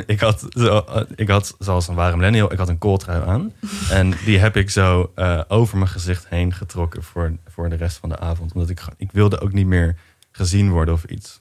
[0.05, 3.53] Ik had, zo, ik had zoals een ware millennial, ik had een kooltrui aan.
[3.89, 7.97] En die heb ik zo eh, over mijn gezicht heen getrokken voor, voor de rest
[7.97, 8.53] van de avond.
[8.53, 9.95] Omdat ik, ik wilde ook niet meer
[10.31, 11.39] gezien worden of iets.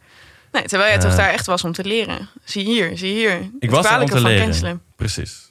[0.52, 1.02] Nee, terwijl je Eh.
[1.04, 2.28] toch daar echt was om te leren.
[2.44, 3.40] Zie hier, zie hier.
[3.40, 4.82] Ik Het was om te leren.
[4.96, 5.49] Precies.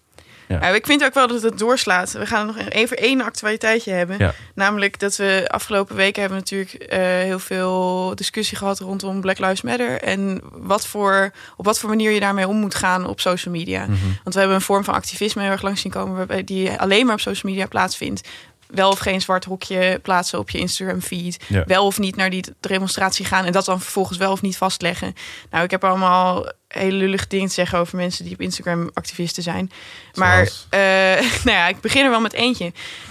[0.49, 2.11] Ja, ik vind ook wel dat het doorslaat.
[2.11, 4.17] We gaan nog even één actualiteitje hebben.
[4.17, 4.33] Ja.
[4.55, 9.61] Namelijk dat we afgelopen weken hebben natuurlijk eh, heel veel discussie gehad rondom Black Lives
[9.61, 10.01] Matter.
[10.01, 13.81] En wat voor, op wat voor manier je daarmee om moet gaan op social media.
[13.81, 13.91] Mhm.
[14.23, 17.05] Want we hebben een vorm van activisme heel erg langs zien komen, waarbij die alleen
[17.05, 18.27] maar op social media plaatsvindt.
[18.69, 21.43] Wel of geen zwart hokje plaatsen op je Instagram feed.
[21.47, 21.63] Ja.
[21.65, 23.45] Wel of niet naar die demonstratie gaan.
[23.45, 25.15] En dat dan vervolgens wel of niet vastleggen.
[25.49, 29.43] Nou, ik heb allemaal hele lullige dingen te zeggen over mensen die op Instagram activisten
[29.43, 29.71] zijn.
[30.13, 30.79] Maar eh,
[31.45, 32.65] nou ja, ik begin er wel met eentje.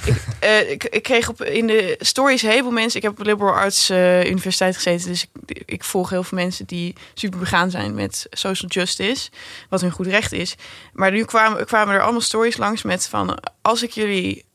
[0.05, 2.97] Ik, eh, ik, ik kreeg op, in de stories een heleboel mensen.
[2.97, 5.09] Ik heb op de Liberal Arts eh, Universiteit gezeten.
[5.09, 9.31] Dus ik, ik volg heel veel mensen die super begaan zijn met social justice.
[9.69, 10.55] Wat hun goed recht is.
[10.93, 13.39] Maar nu kwamen, kwamen er allemaal stories langs met van...
[13.63, 14.47] als ik jullie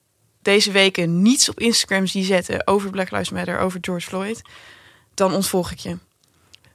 [0.43, 2.67] deze weken niets op Instagram zie zetten...
[2.67, 4.41] over Black Lives Matter, over George Floyd...
[5.13, 5.97] dan ontvolg ik je.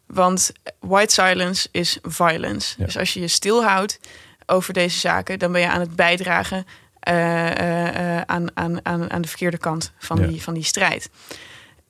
[0.06, 2.74] Want white silence is violence.
[2.78, 2.84] Ja.
[2.84, 4.00] Dus als je je stilhoudt
[4.46, 5.38] over deze zaken...
[5.38, 6.66] dan ben je aan het bijdragen
[7.00, 10.26] eh, eh, eh, aan, aan, aan, aan de verkeerde kant van, Ja.
[10.26, 11.10] die, van die strijd.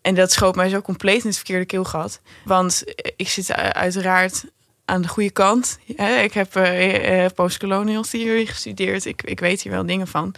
[0.03, 2.21] En dat schoot mij zo compleet in het verkeerde keelgat.
[2.45, 2.85] Want
[3.17, 4.45] ik zit uiteraard
[4.89, 5.79] aan de goede kant.
[6.23, 9.05] Ik heb uh, postcolonial theory gestudeerd.
[9.05, 10.35] Ik, ik weet hier wel dingen van.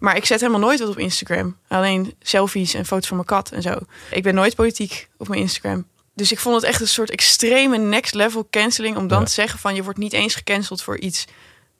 [0.00, 1.56] Maar ik zet helemaal nooit wat op Instagram.
[1.68, 3.78] Alleen selfies en foto's van mijn kat en zo.
[4.10, 5.86] Ik ben nooit politiek op mijn Instagram.
[6.14, 8.96] Dus ik vond het echt een soort extreme next level canceling.
[8.96, 11.24] Om dan te zeggen van je wordt niet eens gecanceld voor iets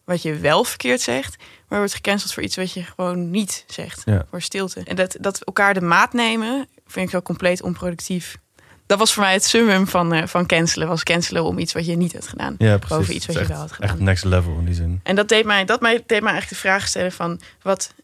[0.05, 1.37] wat je wel verkeerd zegt.
[1.69, 4.05] Maar wordt gecanceld voor iets wat je gewoon niet zegt.
[4.31, 4.81] Voor stilte.
[4.85, 8.39] En dat, dat elkaar de maat nemen vind ik wel compleet onproductief
[8.89, 10.89] dat was voor mij het summum van, uh, van cancelen.
[10.89, 12.55] Was cancelen om iets wat je niet hebt gedaan.
[12.59, 12.97] Ja, precies.
[12.97, 13.91] Boven iets wat je wel had gedaan.
[13.91, 15.01] Echt next level in die zin.
[15.03, 17.41] En dat deed mij, dat mij, deed mij eigenlijk de vraag stellen van...
[17.63, 17.95] wat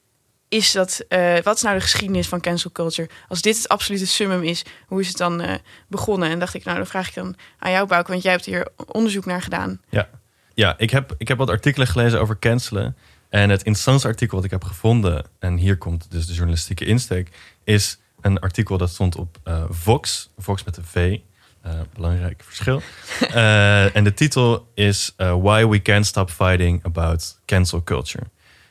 [0.49, 3.09] is, dat, uh, wat is nou de geschiedenis van cancel culture?
[3.29, 5.55] Als dit het absolute summum is, hoe is het dan uh,
[5.89, 6.31] begonnen?
[6.31, 8.69] En dacht ik, nou dan vraag ik dan aan jou, Bouk, want jij hebt hier
[8.87, 9.81] onderzoek naar gedaan.
[9.89, 10.09] Ja,
[10.55, 12.97] ja ik, heb, ik heb wat artikelen gelezen over cancelen.
[13.29, 15.25] En het interessantste artikel wat ik heb gevonden...
[15.39, 17.29] en hier komt dus de journalistieke insteek...
[17.65, 21.19] is een artikel dat stond op uh, Vox, Vox met een V.
[21.67, 22.83] Uh, belangrijk verschil.
[23.21, 28.25] Uh, en de titel is Why We Can't Stop Fighting About Cancel Culture.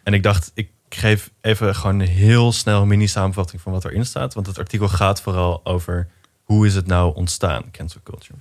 [0.04, 4.06] En ik dacht, ik geef even gewoon een heel snel een mini-samenvatting van wat erin
[4.06, 4.34] staat.
[4.34, 6.08] Want het artikel gaat vooral over
[6.44, 8.40] hoe is het nou ontstaan, cancel culture.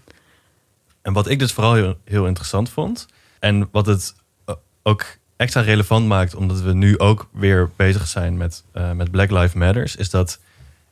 [1.03, 3.07] En wat ik dus vooral heel, heel interessant vond.
[3.39, 4.15] En wat het
[4.83, 5.05] ook
[5.37, 9.97] extra relevant maakt, omdat we nu ook weer bezig zijn met, met Black Lives Matters,
[9.97, 10.39] is dat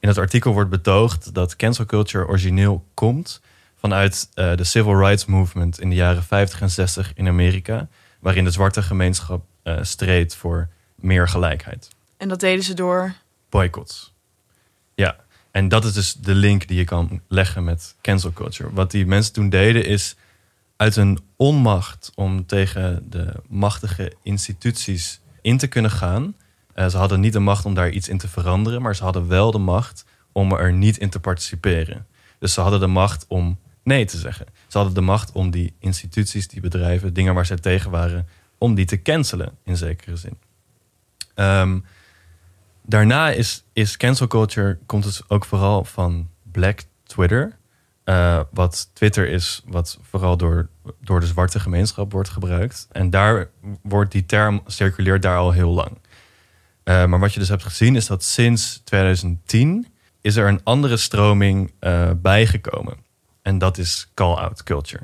[0.00, 3.40] in het artikel wordt betoogd dat cancel culture origineel komt
[3.76, 8.44] vanuit uh, de civil rights movement in de jaren 50 en 60 in Amerika, waarin
[8.44, 11.88] de zwarte gemeenschap uh, streed voor meer gelijkheid.
[12.16, 13.14] En dat deden ze door
[13.48, 14.12] boycotts.
[14.94, 15.16] Ja,
[15.50, 18.72] en dat is dus de link die je kan leggen met cancel culture.
[18.72, 20.16] Wat die mensen toen deden is
[20.76, 26.34] uit een onmacht om tegen de machtige instituties in te kunnen gaan,
[26.74, 29.28] uh, ze hadden niet de macht om daar iets in te veranderen, maar ze hadden
[29.28, 32.06] wel de macht om er niet in te participeren.
[32.38, 34.46] Dus ze hadden de macht om nee te zeggen.
[34.66, 38.28] Ze hadden de macht om die instituties, die bedrijven, dingen waar ze tegen waren,
[38.58, 40.38] om die te cancelen in zekere zin.
[41.34, 41.84] Um,
[42.82, 47.58] daarna is, is cancel culture, komt het ook vooral van black Twitter.
[48.04, 50.68] Uh, wat Twitter is, wat vooral door,
[51.00, 52.88] door de zwarte gemeenschap wordt gebruikt.
[52.92, 53.50] En daar
[53.82, 55.98] wordt die term circuleert daar al heel lang.
[56.90, 59.86] Uh, maar wat je dus hebt gezien is dat sinds 2010
[60.20, 62.96] is er een andere stroming uh, bijgekomen.
[63.42, 65.02] En dat is call-out culture.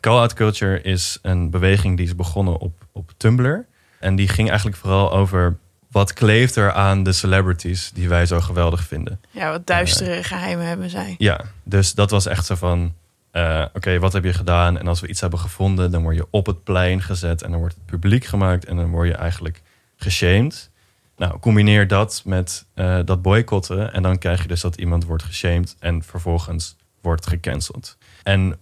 [0.00, 3.66] Call-out culture is een beweging die is begonnen op, op Tumblr.
[4.00, 5.56] En die ging eigenlijk vooral over
[5.90, 9.20] wat kleeft er aan de celebrities die wij zo geweldig vinden.
[9.30, 11.14] Ja, wat duistere uh, geheimen hebben zij.
[11.18, 12.94] Ja, dus dat was echt zo van...
[13.32, 14.78] Uh, Oké, wat heb je gedaan?
[14.78, 17.42] En als we iets hebben gevonden, dan word je op het plein gezet...
[17.42, 19.62] en dan wordt het publiek gemaakt en dan word je eigenlijk
[19.96, 20.70] geshamed.
[21.18, 23.92] Nou, combineer dat met uh, dat boycotten.
[23.92, 27.98] En dan krijg je dus dat iemand wordt geshamed en vervolgens wordt gecanceld.
[28.22, 28.58] En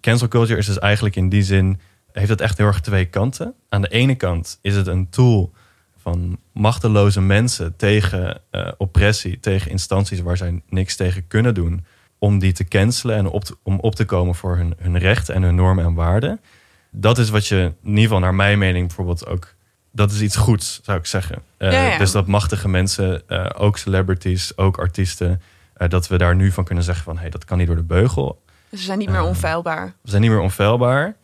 [0.00, 1.80] cancel culture is dus eigenlijk in die zin,
[2.12, 3.54] heeft het echt heel erg twee kanten.
[3.68, 5.52] Aan de ene kant is het een tool
[5.96, 11.84] van machteloze mensen tegen uh, oppressie, tegen instanties waar zij niks tegen kunnen doen,
[12.18, 13.26] om die te cancelen en
[13.62, 16.40] om op te komen voor hun, hun rechten en hun normen en waarden.
[16.90, 19.54] Dat is wat je in ieder geval naar mijn mening bijvoorbeeld ook
[19.92, 21.42] dat is iets goeds, zou ik zeggen.
[21.58, 25.42] Uh, Dus dat machtige mensen, uh, ook celebrities, ook artiesten,
[25.76, 27.76] uh, dat we daar nu van kunnen zeggen van hé, hey, dat kan niet door
[27.76, 28.42] de beugel.
[28.68, 29.94] Dus ze zijn niet meer onfeilbaar.
[30.02, 31.16] We zijn niet meer onfeilbaar.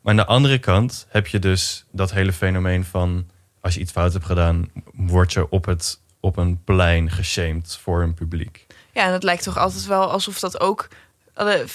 [0.00, 3.26] Maar aan de andere kant heb je dus dat hele fenomeen van
[3.60, 8.02] als je iets fout hebt gedaan, word je op, het, op een plein geshamed voor
[8.02, 8.66] een publiek.
[8.92, 10.88] Ja, en het lijkt toch altijd wel alsof dat ook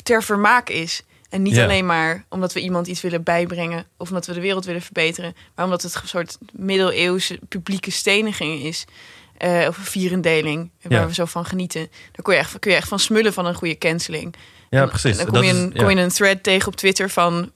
[0.03, 1.03] ter vermaak is.
[1.35, 4.65] En niet alleen maar omdat we iemand iets willen bijbrengen of omdat we de wereld
[4.65, 8.85] willen verbeteren, maar omdat het een soort middeleeuwse publieke steniging is.
[9.43, 11.89] Uh, of een vierendeling, waar we zo van genieten.
[12.11, 14.35] Dan kun je, echt, kun je echt van smullen van een goede canceling.
[14.69, 15.17] Ja, precies.
[15.17, 17.51] dan kom je, een, kom je een thread tegen op Twitter van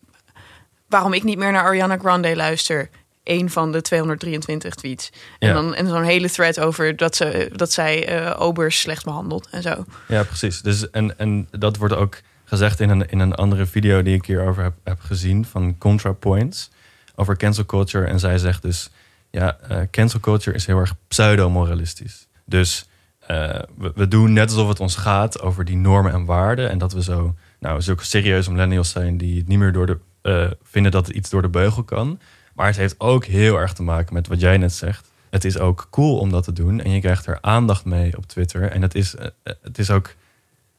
[0.88, 2.90] waarom ik niet meer naar Ariana Grande luister.
[3.24, 5.10] Een van de 223 tweets.
[5.40, 9.48] En dan en zo'n hele thread over dat, ze, dat zij uh, obers slecht behandelt
[9.50, 9.86] en zo.
[10.08, 10.62] Ja, precies.
[10.62, 14.26] Dus, en, en dat wordt ook gezegd in een, in een andere video die ik
[14.26, 16.70] hierover heb, heb gezien van ContraPoints
[17.16, 18.06] over cancel culture.
[18.06, 18.90] En zij zegt dus,
[19.30, 22.28] ja, uh, cancel culture is heel erg pseudo-moralistisch.
[22.46, 22.90] Dus
[23.32, 23.60] uh,
[23.96, 26.70] we, doen net alsof het ons gaat over die normen en waarden.
[26.70, 29.98] En dat we zo, nou, zulke serieuze millennials zijn die het niet meer door de,
[30.24, 32.20] uh, vinden dat iets door de beugel kan.
[32.54, 35.08] Maar het heeft ook heel erg te maken met wat jij net zegt.
[35.30, 36.82] Het is ook cool om dat te doen.
[36.82, 38.72] En je krijgt er aandacht mee op Twitter.
[38.72, 40.16] En het is, het is ook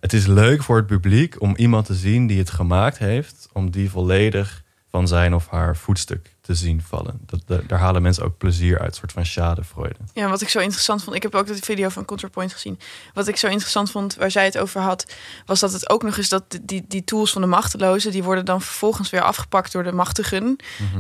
[0.01, 3.71] het is leuk voor het publiek om iemand te zien die het gemaakt heeft, om
[3.71, 7.21] die volledig van zijn of haar voetstuk te zien vallen.
[7.27, 9.97] Dat, de- daar halen mensen ook plezier uit, een soort van schadefreude.
[10.15, 12.79] Ja, wat ik zo interessant vond, ik heb ook de video van ContraPoint gezien.
[13.15, 15.13] Wat ik zo interessant vond, waar zij het over had,
[15.47, 18.45] was dat het ook nog eens dat die, die tools van de machtelozen, die worden
[18.45, 20.57] dan vervolgens weer afgepakt door de machtigen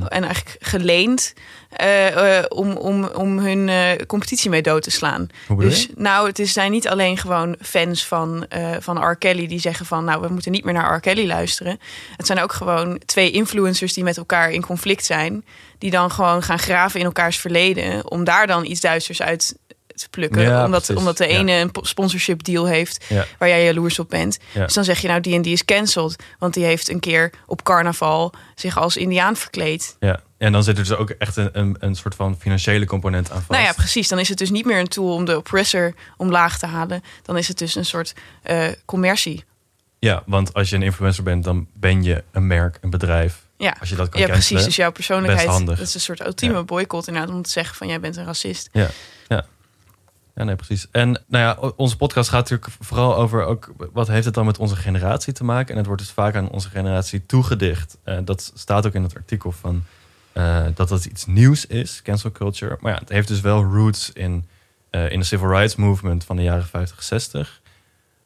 [0.08, 1.32] en eigenlijk geleend
[1.70, 5.28] eh, eh, om, om, om hun eh, competitie mee dood te slaan.
[5.58, 5.88] Dus je?
[5.96, 8.46] nou, het is, zijn niet alleen gewoon fans van,
[8.80, 9.16] van R.
[9.16, 11.00] Kelly die zeggen van nou, we moeten niet meer naar R.
[11.00, 11.80] Kelly luisteren.
[12.16, 15.39] Het zijn ook gewoon twee influencers die met elkaar in conflict zijn,
[15.78, 19.58] die dan gewoon gaan graven in elkaars verleden om daar dan iets Duitsers uit
[19.94, 20.42] te plukken.
[20.42, 20.96] Ja, omdat, precies.
[21.00, 21.38] omdat de Ja.
[21.38, 23.26] ene een po- sponsorship deal heeft Ja.
[23.38, 24.38] waar jij jaloers op bent.
[24.52, 26.22] Dus dan zeg je nou, die en die is cancelled.
[26.38, 29.96] Want die heeft een keer op carnaval zich als indiaan verkleed.
[30.00, 30.20] Ja.
[30.38, 33.36] En dan zit er dus ook echt een, een, een soort van financiële component aan
[33.36, 33.50] vast.
[33.50, 34.08] Nou ja, precies.
[34.08, 37.02] Dan is het dus niet meer een tool om de oppressor omlaag te halen.
[37.22, 39.44] Dan is het dus een soort eh, commercie.
[39.98, 43.48] Ja, want als je een influencer bent, dan ben je een merk, een bedrijf.
[43.60, 44.64] Ja, Als je dat kan ja precies.
[44.64, 46.62] Dus jouw persoonlijkheid, dat is een soort ultieme Ja.
[46.64, 47.34] boycott inderdaad.
[47.34, 48.68] Om te zeggen van jij bent een racist.
[48.72, 48.88] Ja,
[49.28, 49.46] ja.
[50.34, 50.86] Ja, nee, precies.
[50.90, 54.58] En nou ja, onze podcast gaat natuurlijk vooral over ook wat heeft het dan met
[54.58, 55.70] onze generatie te maken.
[55.70, 57.98] En het wordt dus vaak aan onze generatie toegedicht.
[58.04, 59.84] Eh, dat staat ook in het artikel van
[60.32, 62.76] eh, dat dat iets nieuws is, cancel culture.
[62.80, 64.48] Maar ja, het heeft dus wel roots in,
[64.90, 67.60] eh, in de civil rights movement van de jaren 50, 60.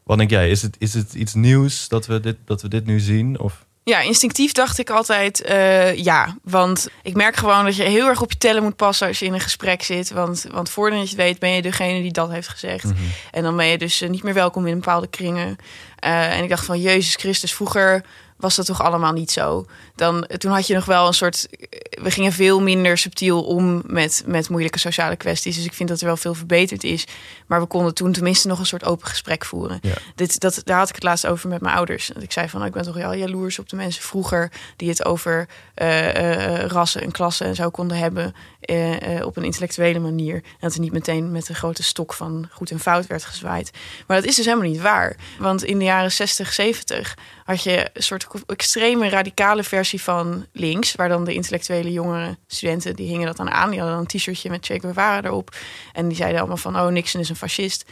[0.02, 0.50] Wat denk jij?
[0.50, 3.38] Is het, is het iets nieuws dat we dit, dat we dit nu zien?
[3.38, 6.36] Of Ja, instinctief dacht ik altijd eh, ja.
[6.42, 9.26] Want ik merk gewoon dat je heel erg op je tellen moet passen als je
[9.26, 10.10] in een gesprek zit.
[10.10, 12.84] Want, want voordat je het weet ben je degene die dat heeft gezegd.
[12.84, 12.94] Mhm.
[13.30, 15.56] En dan ben je dus eh, niet meer welkom in bepaalde kringen.
[15.98, 18.04] Eh, en ik dacht van, Jezus Christus, vroeger
[18.36, 19.66] was dat toch allemaal niet zo.
[19.94, 21.48] Dan, toen had je nog wel een soort...
[21.90, 25.56] We gingen veel minder subtiel om met, met moeilijke sociale kwesties.
[25.56, 27.06] Dus ik vind dat er wel veel verbeterd is.
[27.46, 29.78] Maar we konden toen tenminste nog een soort open gesprek voeren.
[29.82, 29.94] Ja.
[30.14, 32.10] Dit, dat, daar had ik het laatst over met mijn ouders.
[32.10, 34.50] Ik zei van, nou, ik ben toch wel jaloers op de mensen vroeger...
[34.76, 38.34] die het over eh, eh, rassen en klassen en zo konden hebben...
[38.60, 40.34] eh, eh, op een intellectuele manier.
[40.34, 43.70] En dat er niet meteen met een grote stok van goed en fout werd gezwaaid.
[44.06, 45.16] Maar dat is dus helemaal niet waar.
[45.38, 50.94] Want in de jaren 60, 70 had je een soort extreme radicale versie van links...
[50.94, 53.70] waar dan de intellectuele jongere studenten, die hingen dat dan aan.
[53.70, 55.56] Die hadden dan een t-shirtje met Che Guevara erop.
[55.92, 57.84] En die zeiden allemaal van, oh, Nixon is een fascist.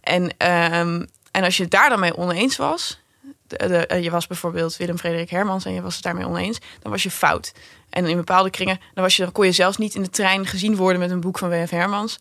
[0.00, 3.00] En, ehm, en als je daar dan mee oneens was...
[3.56, 7.02] Eh, je was bijvoorbeeld Willem Frederik Hermans en je was het daarmee oneens, dan was
[7.02, 7.52] je fout.
[7.88, 10.46] En in bepaalde kringen, dan, was je, dan kon je zelfs niet in de trein
[10.46, 11.70] gezien worden met een boek van W.F.
[11.70, 12.18] Hermans.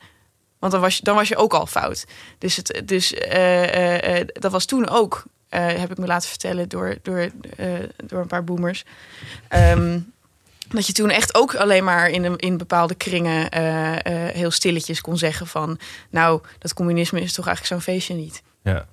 [0.60, 2.06] Want dan was je, dan was je ook al fout.
[2.38, 6.70] Dus, het, dus eh, eh, dat was toen ook, eh, heb ik me laten vertellen
[6.70, 7.74] door, door, eh,
[8.06, 8.84] door een paar boomers.
[9.48, 10.00] Ehm,
[10.70, 13.96] dat je toen echt ook alleen maar in, in bepaalde kringen eh,
[14.34, 15.80] heel stilletjes kon zeggen van...
[16.10, 18.42] nou, dat communisme is toch eigenlijk zo'n feestje niet.
[18.64, 18.88] ja.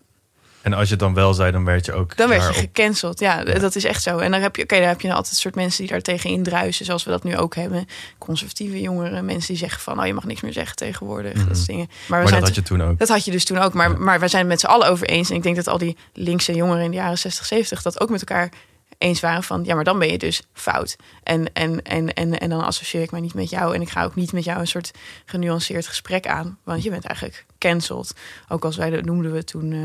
[0.66, 3.20] En als je het dan wel zei, dan werd je ook Dan werd je gecanceld.
[3.20, 4.18] Ja, dat is echt zo.
[4.18, 6.84] En dan heb je, oké, dan heb je altijd soort mensen die daar tegen indruisen,
[6.84, 7.86] zoals we dat nu ook hebben.
[8.18, 11.32] Conservatieve jongeren, mensen die zeggen van, oh, je mag niks meer zeggen tegenwoordig.
[11.44, 11.86] Dat soort dingen.
[12.06, 12.98] Maar, Maar zijn dat had je toen ook.
[12.98, 13.72] dat had je dus toen ook.
[13.72, 13.96] Maar, Ja.
[13.96, 15.30] maar wij zijn het met z'n allen over eens.
[15.30, 18.10] En ik denk dat al die linkse jongeren in de jaren 60, 70 dat ook
[18.10, 18.52] met elkaar
[18.98, 20.96] eens waren van ja, maar dan ben je dus fout.
[21.22, 23.74] En, en, en, en, en dan associeer ik mij niet met jou.
[23.74, 24.90] En ik ga ook niet met jou een soort
[25.24, 26.58] genuanceerd gesprek aan.
[26.64, 28.12] Want je bent eigenlijk cancelled.
[28.48, 29.78] Ook als wij dat noemden we toen eh,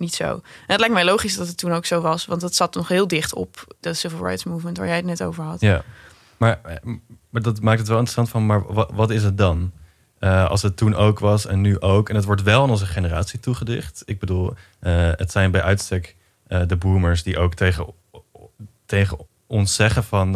[0.00, 0.32] niet zo.
[0.32, 2.26] En het lijkt mij logisch dat het toen ook zo was.
[2.26, 5.22] Want dat zat nog heel dicht op de civil rights movement waar jij het net
[5.22, 5.60] over had.
[5.60, 5.84] Ja,
[6.36, 6.60] maar,
[7.30, 9.72] maar dat maakt het wel interessant van, maar wat, wat is het dan?
[10.20, 12.08] Eh, als het toen ook was en nu ook.
[12.08, 14.02] En het wordt wel aan onze generatie toegedicht.
[14.06, 17.86] Ik bedoel, eh, het zijn bij uitstek eh, de boomers die ook tegen,
[18.86, 20.32] tegen ons zeggen van...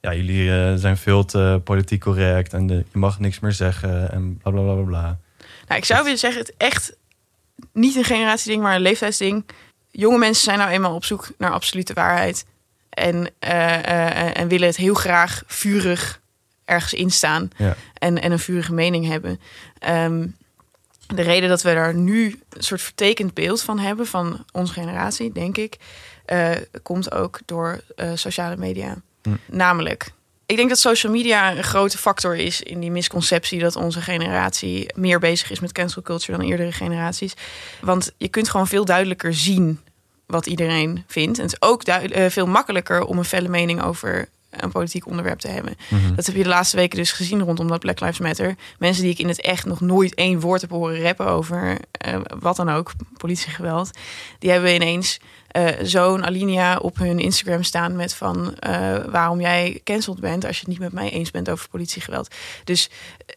[0.00, 4.36] ja, jullie zijn veel te politiek correct en de, je mag niks meer zeggen en
[4.36, 4.82] bla bla bla bla.
[4.82, 5.18] bla.
[5.68, 6.96] Nou, ik zou willen zeggen, het echt
[7.72, 9.44] niet een generatieding, maar een leeftijdsding.
[9.90, 12.44] Jonge mensen zijn nou eenmaal op zoek naar absolute waarheid.
[12.90, 16.20] En, eh, eh, en willen het heel graag vurig
[16.64, 17.50] ergens instaan.
[17.56, 17.76] Ja.
[17.94, 19.40] En, en een vurige mening hebben.
[19.78, 20.26] Ehm,
[21.14, 25.32] de reden dat we daar nu een soort vertekend beeld van hebben van onze generatie,
[25.32, 25.76] denk ik,
[26.24, 26.50] eh,
[26.82, 28.96] komt ook door eh, sociale media.
[29.22, 29.30] Hm.
[29.46, 30.10] Namelijk,
[30.48, 34.92] ik denk dat social media een grote factor is in die misconceptie dat onze generatie
[34.94, 37.34] meer bezig is met cancel culture dan eerdere generaties.
[37.80, 39.80] Want je kunt gewoon veel duidelijker zien
[40.26, 41.38] wat iedereen vindt.
[41.38, 45.38] En het is ook eh, veel makkelijker om een felle mening over een politiek onderwerp
[45.38, 45.76] te hebben.
[45.88, 46.14] Mhm.
[46.14, 48.56] Dat heb je de laatste weken dus gezien rondom dat Black Lives Matter.
[48.78, 52.20] Mensen die ik in het echt nog nooit één woord heb horen rappen over eh,
[52.38, 53.90] wat dan ook, politiegeweld.
[54.38, 59.80] Die hebben ineens eh, zo'n alinea op hun Instagram staan met van eh, waarom jij
[59.84, 62.34] cancelled bent als je het niet met mij eens bent over politiegeweld.
[62.64, 62.90] Dus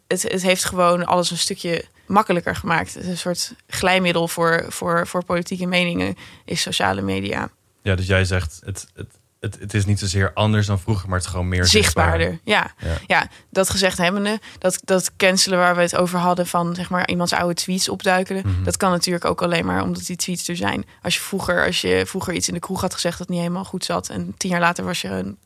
[0.08, 2.93] het, het heeft gewoon alles een stukje makkelijker gemaakt.
[2.93, 7.50] Het is een soort glijmiddel voor, voor, voor politieke meningen is sociale media.
[7.82, 9.10] Ja, dus jij zegt, het, het,
[9.41, 12.39] het, het is niet zozeer anders dan vroeger, maar het is gewoon meer zichtbaarder.
[12.43, 12.71] Ja.
[12.80, 12.97] Ja.
[13.08, 17.08] ja, dat gezegd hebbende, dat, dat cancelen waar we het over hadden van zeg maar
[17.10, 18.63] iemands oude tweets opduiken, Mhm.
[18.63, 20.86] dat kan natuurlijk ook alleen maar omdat die tweets er zijn.
[21.01, 23.65] Als je vroeger, als je vroeger iets in de kroeg had gezegd dat niet helemaal
[23.65, 25.38] goed zat en tien jaar later was je een,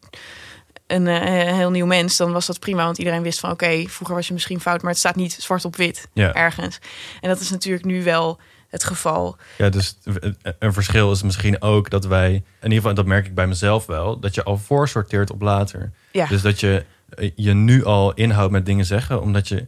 [0.88, 4.16] een, eh, heel nieuw mens, dan was dat prima, want iedereen wist van oké, vroeger
[4.16, 6.34] was je misschien fout, maar het staat niet zwart op wit Ja.
[6.34, 6.80] ergens.
[7.22, 8.40] En dat is natuurlijk nu wel
[8.76, 9.38] het geval.
[9.58, 9.98] Ja, dus
[10.60, 13.86] een verschil is misschien ook dat wij, in ieder geval, dat merk ik bij mezelf
[13.86, 15.92] wel, dat je al voorsorteert op later.
[16.12, 16.26] Ja.
[16.26, 19.68] Dus dat je eh, je nu al inhoudt met dingen zeggen, omdat je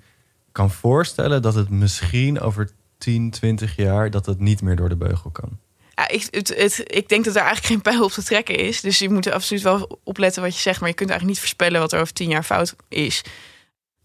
[0.52, 4.96] kan voorstellen dat het misschien over 10, 20 jaar dat het niet meer door de
[4.96, 5.60] beugel kan.
[5.96, 8.82] Ja, ik, het, het, ik denk dat er eigenlijk geen pijl op te trekken is.
[8.82, 10.80] Dus je moet er absoluut wel opletten wat je zegt.
[10.80, 13.24] Maar je kunt eigenlijk niet voorspellen wat er over tien jaar fout is.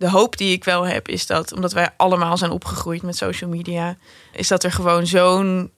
[0.02, 3.50] De hoop die ik wel heb is dat, omdat wij allemaal zijn opgegroeid met social
[3.50, 3.96] media,
[4.32, 5.70] is dat er gewoon zo'n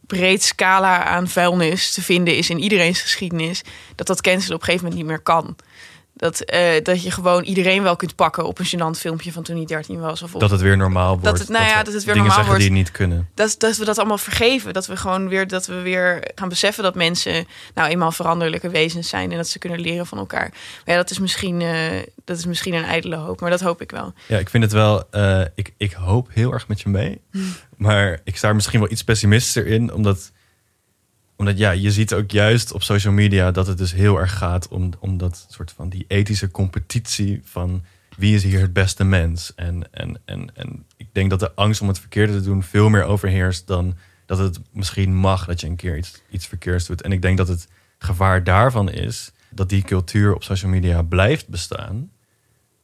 [0.00, 3.62] breed scala aan vuilnis te vinden is in iedereen's geschiedenis,
[3.94, 5.56] dat dat cancelen op een gegeven moment niet meer kan.
[6.18, 9.56] Dat, eh, dat je gewoon iedereen wel kunt pakken op een gênant filmpje van toen
[9.56, 10.22] hij 13 was.
[10.22, 11.38] Of op Dat het weer normaal wordt.
[11.38, 12.60] het- nou ja, dat het weer dingen normaal wordt.
[12.60, 13.28] die niet kunnen.
[13.34, 14.72] dat, dat we dat allemaal vergeven.
[14.72, 19.08] Dat we gewoon weer, dat we weer gaan beseffen dat mensen nou eenmaal veranderlijke wezens
[19.08, 20.48] zijn en dat ze kunnen leren van elkaar.
[20.50, 23.80] Maar ja, dat is misschien, eh, dat is misschien een ijdele hoop, maar dat hoop
[23.82, 24.12] ik wel.
[24.28, 25.04] Ja, ik vind het wel.
[25.10, 27.20] eh, ik, ik hoop heel erg met je mee.
[27.76, 29.92] Maar ik sta er misschien wel iets pessimistischer in.
[29.92, 30.32] Omdat,
[31.36, 34.68] omdat ja, je ziet ook juist op social media dat het dus heel erg gaat
[34.68, 37.84] om, om dat soort van die ethische competitie van
[38.16, 39.54] wie is hier het beste mens.
[39.54, 42.88] En, en, en, en ik denk dat de angst om het verkeerde te doen veel
[42.88, 43.94] meer overheerst dan
[44.26, 47.02] dat het misschien mag dat je een keer iets, iets verkeerds doet.
[47.02, 47.68] En ik denk dat het
[47.98, 52.10] gevaar daarvan is dat die cultuur op social media blijft bestaan.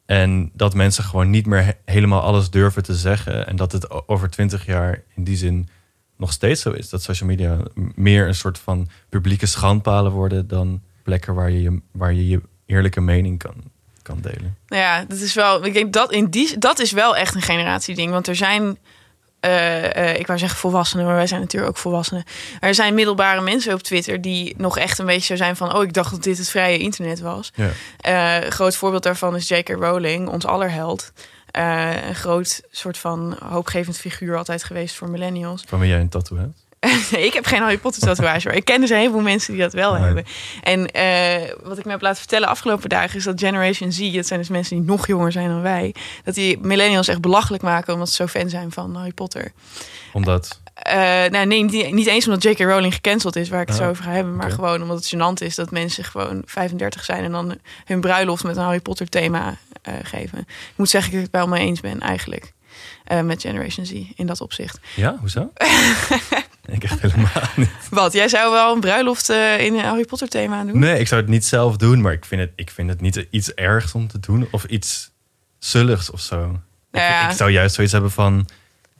[0.07, 3.47] En dat mensen gewoon niet meer he- helemaal alles durven te zeggen.
[3.47, 5.69] En dat het over twintig jaar in die zin
[6.16, 6.88] nog steeds zo is.
[6.88, 7.59] Dat social media
[7.94, 12.40] meer een soort van publieke schandpalen worden dan plekken waar je je, waar je, je
[12.66, 13.55] eerlijke mening kan,
[14.03, 14.57] kan delen.
[14.66, 15.64] Nou ja, dat is wel.
[15.64, 18.11] Ik denk dat in die dat is wel echt een generatieding.
[18.11, 18.79] Want er zijn.
[19.40, 22.25] eh, eh, ik wou zeggen volwassenen, maar wij zijn natuurlijk ook volwassenen.
[22.61, 25.83] Er zijn middelbare mensen op Twitter die nog echt een beetje zo zijn van: oh,
[25.83, 27.53] ik dacht dat dit het vrije internet was.
[27.55, 27.70] Ja.
[28.01, 29.68] Eh, groot voorbeeld daarvan is J.K.
[29.68, 31.12] Rowling, ons allerheld.
[31.53, 35.65] Eh, een groot soort van hoopgevend figuur altijd geweest voor millennials.
[35.71, 36.61] Wie jij een tattoo hebt.
[37.27, 39.73] Ik heb geen Harry Potter tatoeage, maar ik ken dus een heleboel mensen die dat
[39.73, 40.03] wel Nee.
[40.03, 40.25] hebben.
[40.62, 44.27] En eh, wat ik me heb laten vertellen afgelopen dagen is dat Generation Z, dat
[44.27, 47.93] zijn dus mensen die nog jonger zijn dan wij, dat die millennials echt belachelijk maken
[47.93, 49.53] omdat ze zo fan zijn van Harry Potter.
[50.12, 50.61] Omdat.
[50.75, 50.95] Eh,
[51.31, 52.59] nou, nee, niet, niet eens omdat J.K.
[52.59, 55.15] Rowling gecanceld is, waar ik het Ah, zo over ga hebben, maar gewoon omdat het
[55.15, 59.09] gênant is dat mensen gewoon 35 zijn en dan hun bruiloft met een Harry Potter
[59.09, 60.38] thema eh, geven.
[60.38, 62.53] Ik moet zeggen dat ik het wel mee eens ben eigenlijk.
[63.05, 64.79] eh, met Generation Z in dat opzicht.
[64.95, 65.53] Ja, hoezo?
[66.66, 67.71] ik echt helemaal niet.
[67.90, 70.79] Wat, jij zou wel een bruiloft eh, in een Harry Potter thema doen?
[70.79, 73.27] Nee, ik zou het niet zelf doen, maar ik vind het, ik vind het niet
[73.31, 74.49] iets ergs om te doen.
[74.51, 75.11] Of iets
[75.59, 76.45] zulligs of zo.
[76.45, 76.59] Ik,
[76.90, 77.31] Nou ja.
[77.31, 78.49] ik zou juist zoiets hebben van...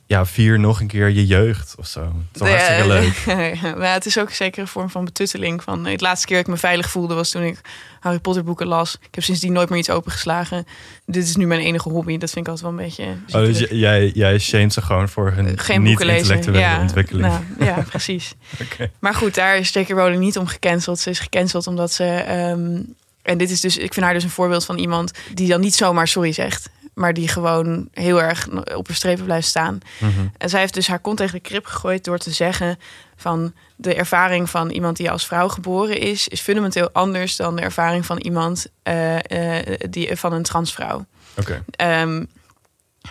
[0.05, 2.01] Ja, vier nog een keer je jeugd of zo.
[2.01, 3.25] Het is wel hartstikke leuk.
[3.77, 5.63] maar het is ook zeker een vorm van betutteling.
[5.63, 7.61] Van, het laatste keer dat ik me veilig voelde was toen ik
[7.99, 8.97] Harry Potter boeken las.
[9.01, 10.65] Ik heb sindsdien nooit meer iets opengeslagen.
[11.05, 12.17] Dit is nu mijn enige hobby.
[12.17, 13.39] Dat vind ik altijd wel een beetje...
[13.39, 15.81] Oh, dus jij, jij shamed ze gewoon voor hun lezen.
[15.81, 17.27] niet-intellectuele Ja, ontwikkeling.
[17.27, 18.33] nou, ja, precies.
[18.99, 19.89] Maar goed, daar is J.K.
[19.89, 20.99] Rowling niet om gecanceld.
[20.99, 22.03] Ze is gecanceld omdat ze...
[22.05, 22.81] ehm,
[23.21, 25.75] en dit is dus, ik vind haar dus een voorbeeld van iemand die dan niet
[25.75, 26.69] zomaar sorry zegt.
[26.93, 29.79] Maar die gewoon heel erg op haar strepen blijft staan.
[29.99, 30.11] Mhm.
[30.37, 32.77] En zij heeft dus haar kont tegen de krip gegooid door te zeggen
[33.15, 37.61] van de ervaring van iemand die als vrouw geboren is, is fundamenteel anders dan de
[37.61, 41.05] ervaring van iemand eh, eh, die, van een transvrouw.
[41.37, 41.63] Oké.
[41.71, 42.23] Ehm,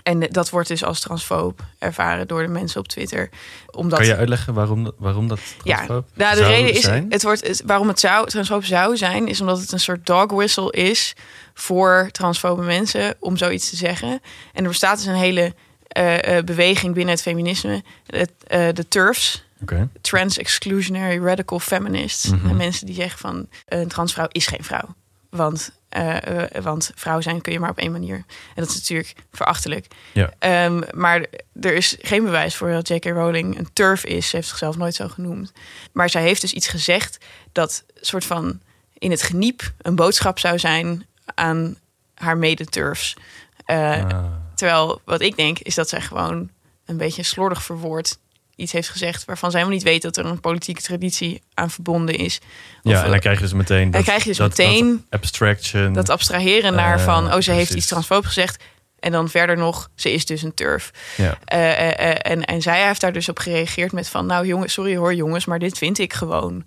[0.03, 3.29] en dat wordt dus als transfoob ervaren door de mensen op Twitter.
[3.71, 7.07] Omdat, Kan je uitleggen waarom, dat- waarom dat ja, transfoob nou, de reden is, zijn?
[7.09, 10.71] het wordt, waarom het zou, transfoob zou zijn, is omdat het een soort dog whistle
[10.73, 11.15] is
[11.55, 14.21] voor transfobe mensen om zoiets te zeggen.
[14.53, 15.55] En er bestaat dus een hele
[15.87, 19.89] eh, eh, beweging binnen het feminisme, het, eh, de TERFs, Oké.
[20.01, 22.31] Trans Exclusionary Radical Feminists.
[22.31, 24.95] En mensen die zeggen van een transvrouw is geen vrouw.
[25.31, 26.17] Want, eh,
[26.63, 28.17] want vrouw zijn kun je maar op één manier.
[28.17, 29.87] En dat is natuurlijk verachtelijk.
[30.13, 30.33] Ja.
[30.39, 31.27] Ehm, maar
[31.61, 33.05] er is geen bewijs voor dat J.K.
[33.05, 34.29] Rowling een turf is.
[34.29, 35.53] Ze heeft zichzelf nooit zo genoemd.
[35.93, 37.19] Maar zij heeft dus iets gezegd
[37.53, 38.61] dat soort van
[38.99, 41.77] in het geniep een boodschap zou zijn aan
[42.15, 43.17] haar mede-turfs.
[43.65, 44.25] Eh, Ah.
[44.55, 46.51] Terwijl wat ik denk is dat zij gewoon
[46.87, 48.19] een beetje slordig verwoord
[48.57, 52.15] iets heeft gezegd waarvan zij helemaal niet weet dat er een politieke traditie aan verbonden
[52.17, 52.39] is.
[52.83, 53.91] Of, Ja, en eh, dan krijg je dus meteen...
[53.91, 55.93] Dat, krijg je dus dat- meteen dat abstraction.
[55.93, 58.63] dat abstraheren naar Eh, van oh ze heeft iets transfoob gezegd
[58.99, 60.91] en dan verder nog ze is dus een turf.
[61.17, 61.39] ja.
[61.45, 64.73] Eh, eh, eh, en, en zij heeft daar dus op gereageerd met van nou jongens,
[64.73, 66.65] sorry hoor jongens, maar dit vind ik gewoon.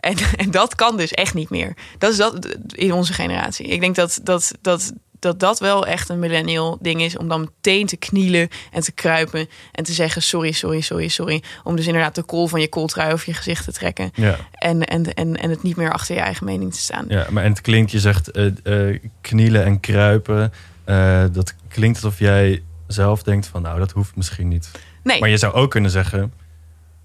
[0.00, 1.76] En, en dat kan dus echt niet meer.
[1.98, 3.66] Dat is dat in onze generatie.
[3.66, 7.16] Ik denk dat dat, dat, dat dat wel echt een millennial ding is.
[7.16, 9.48] Om dan meteen te knielen en te kruipen.
[9.72, 11.42] En te zeggen sorry, sorry, sorry, sorry.
[11.64, 14.10] Om dus inderdaad de kool van je kooltrui over je gezicht te trekken.
[14.14, 14.36] Ja.
[14.52, 17.04] En, en, en, en het niet meer achter je eigen mening te staan.
[17.08, 18.46] Ja, maar en het klinkt, je zegt eh,
[18.88, 20.52] eh, knielen en kruipen.
[20.84, 24.70] Eh, dat klinkt alsof jij zelf denkt van nou, dat hoeft misschien niet.
[25.02, 26.32] Nee, Maar je zou ook kunnen zeggen,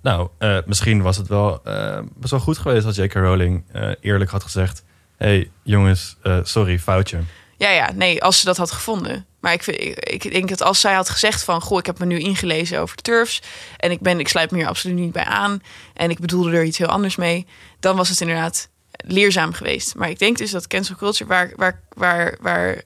[0.04, 1.62] nou, eh, misschien was het wel
[2.16, 3.14] best wel goed geweest als J.K.
[3.14, 4.84] Rowling eh, eerlijk had gezegd,
[5.18, 7.20] hey, jongens, sorry, foutje.
[7.58, 9.26] Ja, ja, nee, als ze dat had gevonden.
[9.40, 11.62] Maar ik, vind- ik, denk dat als zij had gezegd van...
[11.62, 13.42] goh, ik heb me nu ingelezen over de turfs...
[13.78, 15.62] en ik, ben, ik sluit me hier absoluut niet bij aan...
[15.94, 17.48] en ik bedoelde er iets heel anders mee...
[17.80, 19.96] dan was het inderdaad leerzaam geweest.
[19.96, 21.30] Maar ik denk dus dat cancel culture...
[21.30, 22.82] waar, waar, waar, waar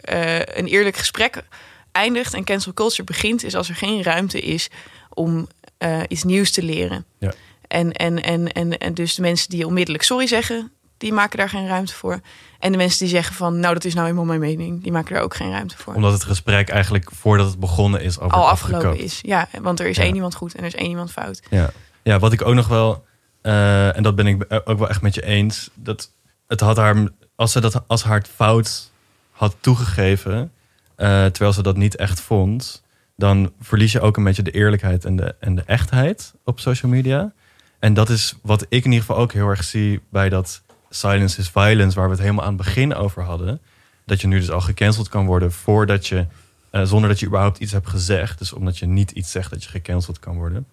[0.58, 1.44] een eerlijk gesprek
[1.92, 2.34] eindigt...
[2.34, 3.44] en cancel culture begint...
[3.44, 4.70] is als er geen ruimte is
[5.10, 5.48] om
[5.78, 7.06] eh, iets nieuws te leren.
[7.20, 7.34] Ja.
[7.68, 10.72] En, en, en, en, en dus de mensen die onmiddellijk sorry zeggen...
[10.98, 12.20] die maken daar geen ruimte voor.
[12.60, 13.60] En de mensen die zeggen van...
[13.60, 14.84] nou, dat is nou eenmaal mijn mening...
[14.84, 15.94] die maken daar ook geen ruimte voor.
[15.94, 19.20] Omdat het gesprek eigenlijk voordat het begonnen is over Al afgelopen is.
[19.22, 20.04] Ja, want er is Ja.
[20.04, 21.42] één iemand goed en er is één iemand fout.
[21.50, 21.70] Ja.
[22.04, 23.06] ja, wat ik ook nog wel,
[23.42, 26.12] eh, en dat ben ik ook wel echt met je eens, dat
[26.48, 28.92] het had haar, als ze dat als haar fout
[29.32, 30.52] had toegegeven,
[30.96, 32.84] eh, terwijl ze dat niet echt vond,
[33.18, 36.92] dan verlies je ook een beetje de eerlijkheid en de, en de echtheid op social
[36.92, 37.34] media.
[37.80, 41.40] En dat is wat ik in ieder geval ook heel erg zie bij dat Silence
[41.40, 43.62] is Violence, waar we het helemaal aan het begin over hadden.
[44.06, 46.26] Dat je nu dus al gecanceld kan worden voordat je,
[46.70, 48.40] eh, zonder dat je überhaupt iets hebt gezegd.
[48.40, 50.68] Dus omdat je niet iets zegt dat je gecanceld kan worden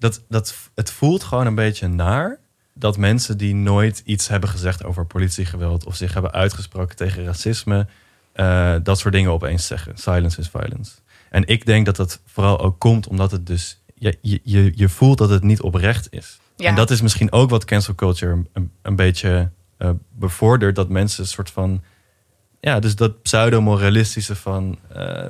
[0.00, 2.38] dat, dat, het voelt gewoon een beetje naar
[2.74, 7.86] dat mensen die nooit iets hebben gezegd over politiegeweld of zich hebben uitgesproken tegen racisme,
[8.32, 9.96] eh, dat soort dingen opeens zeggen.
[9.96, 10.92] Silence is violence.
[11.30, 15.18] En ik denk dat dat vooral ook komt omdat het dus, je, je- je, voelt
[15.18, 16.38] dat het niet oprecht is.
[16.56, 16.68] Ja.
[16.68, 21.22] En dat is misschien ook wat cancel culture een, een, beetje eh, bevordert, dat mensen
[21.22, 21.82] een soort van,
[22.60, 25.28] ja, dus dat pseudo-moralistische van, eh,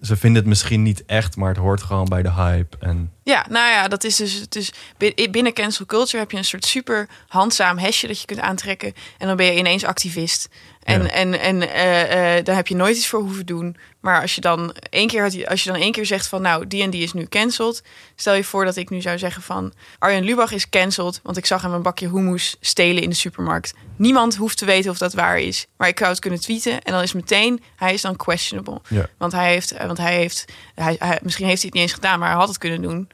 [0.00, 2.76] ze vinden het misschien niet echt, maar het hoort gewoon bij de hype.
[2.80, 6.36] En Ja, nou ja, dat is dus, het is bi- binnen cancel culture heb je
[6.36, 8.92] een soort super handzaam hesje dat je kunt aantrekken.
[9.18, 10.48] En dan ben je ineens activist.
[10.88, 11.08] En, Ja.
[11.08, 13.76] en, en eh, eh, daar heb je nooit iets voor hoeven doen.
[14.00, 16.66] Maar als je dan één keer, had- als je dan één keer zegt van nou,
[16.66, 17.82] die en die is nu cancelled.
[18.14, 21.20] Stel je voor dat ik nu zou zeggen van Arjen Lubach is cancelled.
[21.22, 23.74] Want ik zag hem een bakje hummus stelen in de supermarkt.
[23.96, 25.66] Niemand hoeft te weten of dat waar is.
[25.76, 26.82] Maar ik zou het kunnen tweeten.
[26.82, 28.80] En dan is meteen, hij is dan questionable.
[28.88, 29.06] Ja.
[29.18, 31.92] Want hij heeft, eh, want hij heeft hij, hij, misschien heeft hij het niet eens
[31.92, 33.08] gedaan, maar hij had het kunnen doen.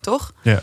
[0.00, 0.32] Toch?
[0.42, 0.62] Ja.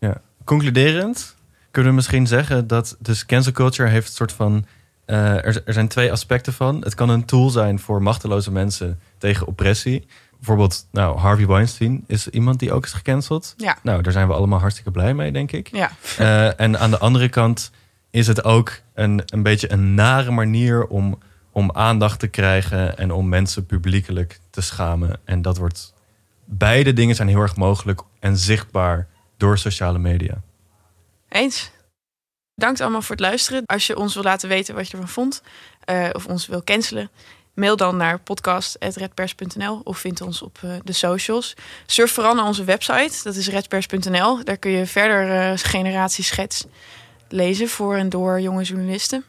[0.00, 0.20] ja.
[0.44, 1.34] Concluderend
[1.70, 4.66] kunnen we misschien zeggen dat dus cancel culture heeft een soort van.
[5.06, 6.82] Eh, er, er zijn twee aspecten van.
[6.82, 10.06] Het kan een tool zijn voor machteloze mensen tegen oppressie.
[10.36, 13.54] Bijvoorbeeld, nou, Harvey Weinstein is iemand die ook is gecanceld.
[13.56, 13.78] Ja.
[13.82, 15.68] Nou, daar zijn we allemaal hartstikke blij mee, denk ik.
[15.72, 15.90] Ja.
[16.18, 17.70] Eh, en aan de andere kant
[18.10, 21.18] is het ook een, een beetje een nare manier om,
[21.50, 25.20] om aandacht te krijgen en om mensen publiekelijk te schamen.
[25.24, 25.94] En dat wordt.
[26.44, 30.42] Beide dingen zijn heel erg mogelijk en zichtbaar door sociale media.
[31.28, 31.70] Eens.
[32.56, 33.62] Bedankt allemaal voor het luisteren.
[33.66, 35.42] Als je ons wil laten weten wat je ervan vond,
[35.84, 37.10] eh, of ons wil cancelen,
[37.54, 41.54] mail dan naar podcast.redpers.nl of vind ons op eh, de socials.
[41.86, 44.44] Surf vooral naar onze website, dat is redpers.nl.
[44.44, 46.66] Daar kun je verder eh generatieschets
[47.28, 49.24] lezen voor en door jonge journalisten.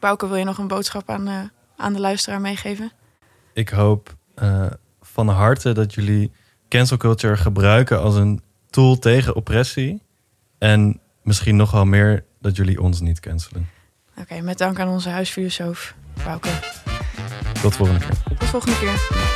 [0.00, 2.92] Bouke, wil je nog een boodschap aan, aan de luisteraar meegeven?
[3.52, 4.14] Ik hoop
[5.00, 6.30] van harte dat jullie
[6.68, 10.02] cancel culture gebruiken als een tool tegen oppressie.
[10.58, 13.68] En misschien nog wel meer dat jullie ons niet cancelen.
[14.18, 15.94] Oké, met dank aan onze huisfilosoof,
[16.24, 16.48] Bouke.
[17.62, 18.36] Tot volgende keer.
[18.38, 19.32] Tot volgende keer.